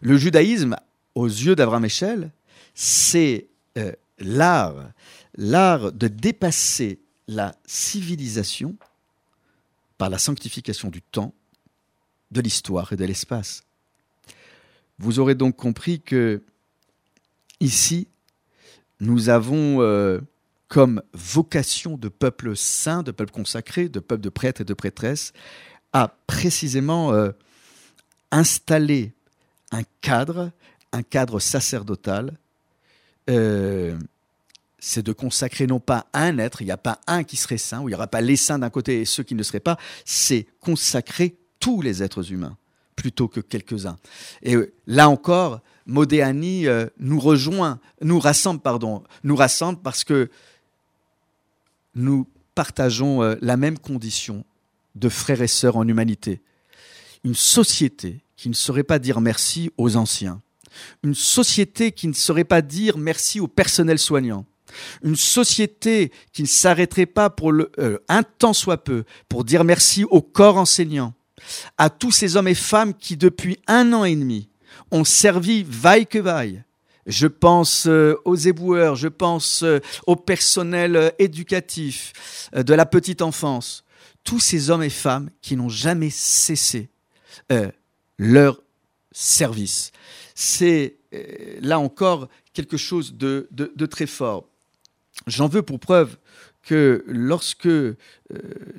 Le 0.00 0.16
judaïsme, 0.16 0.76
aux 1.14 1.26
yeux 1.26 1.54
d'Abraham 1.54 1.84
Echel, 1.84 2.30
c'est 2.74 3.48
euh, 3.76 3.92
l'art, 4.18 4.92
de 5.36 6.08
dépasser 6.08 7.00
la 7.26 7.54
civilisation 7.66 8.76
par 9.98 10.10
la 10.10 10.18
sanctification 10.18 10.88
du 10.88 11.02
temps, 11.02 11.34
de 12.30 12.40
l'histoire 12.40 12.92
et 12.92 12.96
de 12.96 13.04
l'espace. 13.04 13.64
Vous 14.98 15.18
aurez 15.18 15.34
donc 15.34 15.56
compris 15.56 16.00
que 16.00 16.42
ici, 17.60 18.08
nous 19.00 19.28
avons 19.28 19.80
euh, 19.82 20.20
comme 20.68 21.02
vocation 21.12 21.96
de 21.96 22.08
peuple 22.08 22.56
saint, 22.56 23.02
de 23.02 23.10
peuple 23.10 23.32
consacré, 23.32 23.88
de 23.88 24.00
peuple 24.00 24.22
de 24.22 24.28
prêtres 24.28 24.60
et 24.60 24.64
de 24.64 24.74
prêtresses, 24.74 25.32
à 25.92 26.16
précisément 26.26 27.12
euh, 27.12 27.30
installer 28.30 29.12
un 29.70 29.82
cadre, 30.00 30.50
un 30.92 31.02
cadre 31.02 31.40
sacerdotal. 31.40 32.36
Euh, 33.30 33.98
c'est 34.78 35.02
de 35.02 35.12
consacrer 35.12 35.66
non 35.66 35.80
pas 35.80 36.06
un 36.12 36.38
être, 36.38 36.62
il 36.62 36.66
n'y 36.66 36.70
a 36.70 36.76
pas 36.76 37.00
un 37.06 37.24
qui 37.24 37.36
serait 37.36 37.58
saint, 37.58 37.80
ou 37.80 37.88
il 37.88 37.92
n'y 37.92 37.96
aura 37.96 38.06
pas 38.06 38.20
les 38.20 38.36
saints 38.36 38.60
d'un 38.60 38.70
côté 38.70 39.00
et 39.00 39.04
ceux 39.04 39.24
qui 39.24 39.34
ne 39.34 39.42
seraient 39.42 39.58
pas, 39.58 39.76
c'est 40.04 40.46
consacrer 40.60 41.36
tous 41.58 41.82
les 41.82 42.02
êtres 42.02 42.32
humains 42.32 42.56
plutôt 42.94 43.26
que 43.26 43.40
quelques-uns. 43.40 43.98
Et 44.42 44.56
là 44.86 45.08
encore, 45.08 45.60
Modéani 45.86 46.66
nous 46.98 47.18
rejoint, 47.18 47.80
nous 48.02 48.20
rassemble, 48.20 48.60
pardon, 48.60 49.02
nous 49.24 49.36
rassemble 49.36 49.80
parce 49.82 50.04
que 50.04 50.30
nous 51.98 52.26
partageons 52.54 53.22
euh, 53.22 53.36
la 53.40 53.56
même 53.56 53.78
condition 53.78 54.44
de 54.94 55.08
frères 55.08 55.42
et 55.42 55.48
sœurs 55.48 55.76
en 55.76 55.86
humanité. 55.86 56.40
Une 57.24 57.34
société 57.34 58.20
qui 58.38 58.48
ne 58.48 58.54
saurait 58.54 58.84
pas 58.84 58.98
dire 58.98 59.20
merci 59.20 59.70
aux 59.76 59.96
anciens. 59.96 60.40
Une 61.02 61.14
société 61.14 61.92
qui 61.92 62.08
ne 62.08 62.14
saurait 62.14 62.44
pas 62.44 62.62
dire 62.62 62.96
merci 62.96 63.38
au 63.38 63.48
personnel 63.48 63.98
soignant. 63.98 64.46
Une 65.02 65.16
société 65.16 66.10
qui 66.32 66.40
ne 66.42 66.46
s'arrêterait 66.46 67.04
pas 67.04 67.28
pour 67.28 67.52
euh, 67.52 67.98
un 68.08 68.22
temps 68.22 68.54
soit 68.54 68.82
peu 68.84 69.04
pour 69.28 69.44
dire 69.44 69.64
merci 69.64 70.04
au 70.04 70.22
corps 70.22 70.56
enseignant, 70.56 71.12
à 71.76 71.90
tous 71.90 72.12
ces 72.12 72.36
hommes 72.36 72.48
et 72.48 72.54
femmes 72.54 72.94
qui 72.94 73.18
depuis 73.18 73.58
un 73.66 73.92
an 73.92 74.04
et 74.04 74.16
demi 74.16 74.48
ont 74.90 75.04
servi 75.04 75.66
vaille 75.68 76.06
que 76.06 76.18
vaille 76.18 76.64
je 77.08 77.26
pense 77.26 77.86
euh, 77.86 78.20
aux 78.24 78.36
éboueurs, 78.36 78.94
je 78.94 79.08
pense 79.08 79.62
euh, 79.64 79.80
au 80.06 80.14
personnel 80.14 80.94
euh, 80.94 81.10
éducatif 81.18 82.12
de 82.54 82.74
la 82.74 82.86
petite 82.86 83.22
enfance, 83.22 83.84
tous 84.22 84.40
ces 84.40 84.70
hommes 84.70 84.82
et 84.82 84.90
femmes 84.90 85.30
qui 85.40 85.56
n'ont 85.56 85.70
jamais 85.70 86.10
cessé 86.10 86.90
leur 88.18 88.62
service. 89.12 89.92
C'est 90.34 90.96
là 91.60 91.78
encore 91.78 92.28
quelque 92.52 92.76
chose 92.76 93.14
de, 93.14 93.48
très 93.86 94.06
fort. 94.06 94.44
J'en 95.26 95.48
veux 95.48 95.62
pour 95.62 95.80
preuve 95.80 96.16
que 96.62 97.04
lorsque 97.06 97.68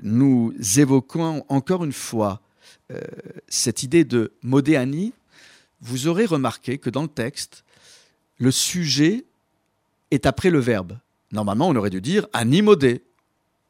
nous 0.04 0.54
évoquons 0.78 1.44
encore 1.50 1.84
une 1.84 1.94
fois 1.94 2.42
cette 3.48 3.84
idée 3.84 4.04
de 4.04 4.34
Modéani, 4.44 5.14
vous 5.82 6.08
aurez 6.08 6.26
remarqué 6.26 6.78
que 6.78 6.90
dans 6.90 7.04
le 7.04 7.08
texte, 7.08 7.64
le 8.38 8.52
sujet 8.52 9.26
est 10.12 10.26
après 10.26 10.50
le 10.50 10.60
verbe. 10.60 10.98
Normalement, 11.32 11.68
on 11.68 11.76
aurait 11.76 11.90
dû 11.90 12.02
dire 12.02 12.28
animodé, 12.34 13.04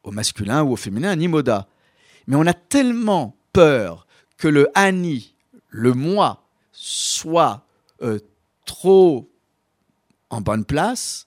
au 0.02 0.10
masculin 0.10 0.62
ou 0.62 0.72
au 0.72 0.76
féminin, 0.76 1.10
animoda. 1.10 1.68
Mais 2.26 2.36
on 2.36 2.46
a 2.46 2.54
tellement 2.54 3.36
peur 3.52 4.06
que 4.38 4.48
le 4.48 4.68
ani, 4.74 5.34
le 5.70 5.94
moi, 5.94 6.44
soit 6.72 7.64
euh, 8.02 8.18
trop 8.66 9.30
en 10.28 10.40
bonne 10.40 10.64
place. 10.64 11.26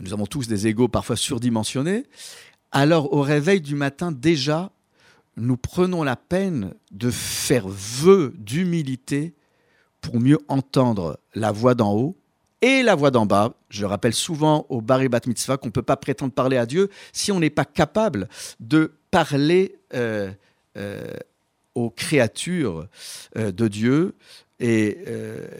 Nous 0.00 0.12
avons 0.12 0.26
tous 0.26 0.48
des 0.48 0.66
égaux 0.66 0.88
parfois 0.88 1.16
surdimensionnés. 1.16 2.04
Alors, 2.72 3.12
au 3.12 3.20
réveil 3.20 3.60
du 3.60 3.74
matin, 3.76 4.10
déjà, 4.10 4.72
nous 5.36 5.56
prenons 5.56 6.02
la 6.02 6.16
peine 6.16 6.74
de 6.90 7.10
faire 7.10 7.68
vœu 7.68 8.32
d'humilité 8.36 9.34
pour 10.00 10.20
mieux 10.20 10.38
entendre 10.48 11.18
la 11.34 11.52
voix 11.52 11.74
d'en 11.74 11.92
haut 11.94 12.16
et 12.62 12.82
la 12.82 12.94
voix 12.94 13.10
d'en 13.10 13.26
bas. 13.26 13.54
Je 13.68 13.84
rappelle 13.84 14.14
souvent 14.14 14.66
au 14.68 14.80
Bari 14.80 15.08
Bat 15.08 15.20
Mitzvah 15.26 15.56
qu'on 15.56 15.68
ne 15.68 15.72
peut 15.72 15.82
pas 15.82 15.96
prétendre 15.96 16.32
parler 16.32 16.56
à 16.56 16.66
Dieu 16.66 16.88
si 17.12 17.30
on 17.32 17.40
n'est 17.40 17.50
pas 17.50 17.64
capable 17.64 18.28
de 18.60 18.92
parler 19.10 19.78
euh, 19.94 20.30
euh, 20.76 21.12
aux 21.74 21.90
créatures 21.90 22.86
euh, 23.36 23.52
de 23.52 23.68
Dieu. 23.68 24.14
Et 24.60 24.98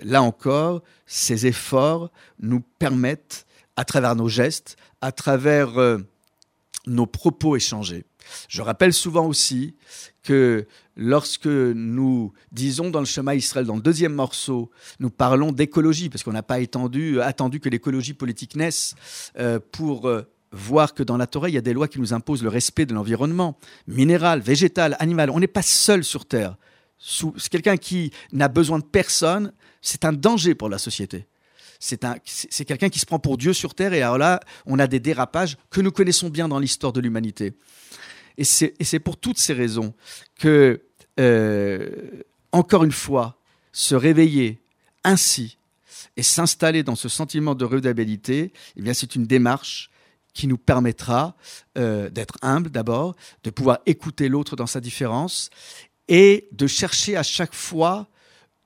là 0.05 0.23
encore, 0.23 0.81
ces 1.05 1.47
efforts 1.47 2.13
nous 2.39 2.61
permettent, 2.79 3.45
à 3.77 3.85
travers 3.85 4.15
nos 4.15 4.29
gestes, 4.29 4.77
à 5.01 5.11
travers 5.11 5.99
nos 6.87 7.07
propos 7.07 7.57
échangés. 7.57 8.05
Je 8.49 8.63
rappelle 8.63 8.93
souvent 8.93 9.27
aussi 9.27 9.75
que 10.23 10.67
lorsque 10.97 11.47
nous 11.47 12.33
disons 12.53 12.91
dans 12.91 13.01
le 13.01 13.07
chemin 13.07 13.35
Israël, 13.35 13.67
dans 13.67 13.77
le 13.77 13.83
deuxième 13.83 14.15
morceau, 14.15 14.71
nous 15.01 15.11
parlons 15.11 15.53
d'écologie, 15.53 16.09
parce 16.09 16.23
qu'on 16.23 16.33
n'a 16.33 16.43
pas 16.43 16.57
attendu 16.57 17.61
que 17.61 17.69
l'écologie 17.69 18.15
politique 18.15 18.57
naisse 18.57 18.95
euh, 19.39 19.59
pour 19.73 20.09
euh, 20.09 20.23
voir 20.55 20.95
que 20.95 21.03
dans 21.03 21.17
la 21.17 21.27
Torah, 21.27 21.49
il 21.49 21.55
y 21.55 21.59
a 21.59 21.63
des 21.63 21.73
lois 21.73 21.89
qui 21.89 22.01
nous 22.01 22.15
imposent 22.15 22.43
le 22.43 22.49
respect 22.49 22.87
de 22.87 22.95
l'environnement, 22.95 23.59
minéral, 23.87 24.41
végétal, 24.41 24.97
animal. 25.01 25.31
On 25.31 25.41
n'est 25.41 25.47
pas 25.47 25.63
seul 25.63 26.05
sur 26.05 26.25
Terre. 26.27 26.57
Quelqu'un 27.51 27.77
qui 27.77 28.13
n'a 28.33 28.49
besoin 28.49 28.79
de 28.79 28.85
personne, 28.85 29.53
c'est 29.83 30.05
un 30.05 30.13
danger 30.13 30.55
pour 30.55 30.69
la 30.69 30.79
société. 30.79 31.27
C'est 31.79 32.65
quelqu'un 32.65 32.89
qui 32.89 32.99
se 32.99 33.05
prend 33.05 33.19
pour 33.19 33.37
Dieu 33.37 33.53
sur 33.53 33.75
Terre, 33.75 33.93
et 33.93 34.01
alors 34.01 34.17
là, 34.17 34.41
on 34.65 34.79
a 34.79 34.87
des 34.87 35.01
dérapages 35.01 35.59
que 35.71 35.83
nous 35.83 35.91
connaissons 35.91 36.31
bien 36.31 36.49
dans 36.49 36.59
l'histoire 36.59 36.93
de 36.93 37.01
l'humanité. 37.01 37.53
Et 38.39 38.45
c'est 38.45 39.01
pour 39.01 39.17
toutes 39.19 39.39
ces 39.39 39.53
raisons 39.53 39.93
que, 40.39 40.81
euh, 41.21 41.91
encore 42.53 42.85
une 42.85 42.93
fois, 42.93 43.39
se 43.73 43.95
réveiller 43.95 44.61
ainsi 45.03 45.59
et 46.17 46.23
s'installer 46.23 46.83
dans 46.83 46.97
ce 46.97 47.09
sentiment 47.09 47.55
de 47.55 47.65
redabilité, 47.65 48.53
eh 48.77 48.95
c'est 48.95 49.15
une 49.15 49.27
démarche 49.27 49.91
qui 50.35 50.47
nous 50.47 50.59
permettra 50.59 51.37
euh, 51.79 52.11
d'être 52.11 52.37
humble 52.43 52.71
d'abord, 52.71 53.15
de 53.45 53.51
pouvoir 53.51 53.79
écouter 53.87 54.29
l'autre 54.29 54.57
dans 54.57 54.67
sa 54.67 54.81
différence 54.81 55.49
et 56.09 56.49
de 56.53 56.67
chercher 56.67 57.17
à 57.17 57.23
chaque 57.23 57.55
fois 57.55 58.09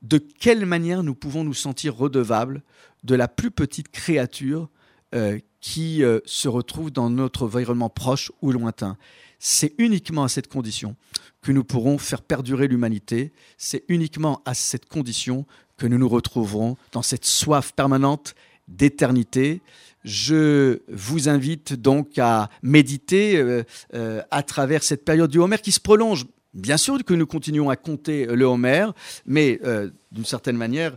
de 0.02 0.18
quelle 0.18 0.66
manière 0.66 1.02
nous 1.02 1.14
pouvons 1.14 1.44
nous 1.44 1.54
sentir 1.54 1.96
redevables 1.96 2.62
de 3.04 3.14
la 3.14 3.28
plus 3.28 3.50
petite 3.50 3.90
créature 3.90 4.68
euh, 5.14 5.38
qui 5.60 6.02
se 6.24 6.46
retrouve 6.46 6.92
dans 6.92 7.10
notre 7.10 7.44
environnement 7.44 7.90
proche 7.90 8.30
ou 8.42 8.52
lointain. 8.52 8.96
C'est 9.40 9.74
uniquement 9.78 10.22
à 10.24 10.28
cette 10.28 10.48
condition 10.48 10.94
que 11.42 11.50
nous 11.50 11.64
pourrons 11.64 11.98
faire 11.98 12.22
perdurer 12.22 12.68
l'humanité. 12.68 13.32
C'est 13.56 13.84
uniquement 13.88 14.40
à 14.44 14.54
cette 14.54 14.86
condition 14.86 15.46
que 15.76 15.86
nous 15.86 15.98
nous 15.98 16.08
retrouverons 16.08 16.76
dans 16.92 17.02
cette 17.02 17.24
soif 17.24 17.72
permanente 17.72 18.34
d'éternité. 18.68 19.60
Je 20.04 20.80
vous 20.88 21.28
invite 21.28 21.74
donc 21.74 22.18
à 22.18 22.50
méditer 22.62 23.36
euh, 23.36 23.64
euh, 23.94 24.22
à 24.30 24.42
travers 24.42 24.82
cette 24.82 25.04
période 25.04 25.30
du 25.30 25.38
Homer 25.38 25.58
qui 25.58 25.72
se 25.72 25.80
prolonge. 25.80 26.26
Bien 26.54 26.76
sûr 26.76 27.04
que 27.04 27.14
nous 27.14 27.26
continuons 27.26 27.68
à 27.68 27.76
compter 27.76 28.26
le 28.26 28.44
Homer, 28.44 28.86
mais 29.26 29.60
euh, 29.64 29.90
d'une 30.12 30.24
certaine 30.24 30.56
manière, 30.56 30.96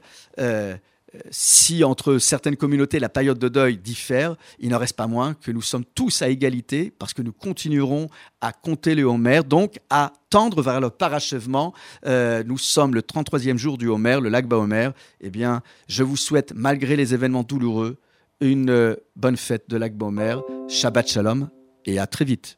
si 1.30 1.84
entre 1.84 2.18
certaines 2.18 2.56
communautés 2.56 3.00
la 3.00 3.10
période 3.10 3.38
de 3.38 3.50
deuil 3.50 3.78
diffère, 3.78 4.36
il 4.60 4.70
n'en 4.70 4.78
reste 4.78 4.96
pas 4.96 5.08
moins 5.08 5.34
que 5.34 5.52
nous 5.52 5.62
sommes 5.62 5.84
tous 5.84 6.22
à 6.22 6.30
égalité 6.30 6.92
parce 6.98 7.14
que 7.14 7.22
nous 7.22 7.34
continuerons 7.34 8.08
à 8.40 8.54
compter 8.54 8.96
le 8.96 9.04
Homer, 9.04 9.42
donc 9.46 9.80
à 9.90 10.14
tendre 10.30 10.62
vers 10.62 10.80
le 10.80 10.90
parachèvement. 10.90 11.74
Euh, 12.06 12.44
nous 12.46 12.58
sommes 12.58 12.94
le 12.96 13.02
33e 13.02 13.58
jour 13.58 13.78
du 13.78 13.88
Homer, 13.88 14.20
le 14.22 14.30
lac 14.30 14.52
Homer. 14.52 14.90
Eh 15.20 15.30
bien, 15.30 15.62
je 15.88 16.04
vous 16.04 16.18
souhaite, 16.18 16.54
malgré 16.56 16.96
les 16.96 17.14
événements 17.14 17.44
douloureux, 17.44 17.98
une 18.40 18.98
bonne 19.16 19.38
fête 19.38 19.70
de 19.70 19.78
lac 19.78 19.94
Homer. 20.00 20.38
Shabbat 20.68 21.08
Shalom 21.08 21.50
et 21.86 22.00
à 22.00 22.08
très 22.08 22.26
vite. 22.26 22.58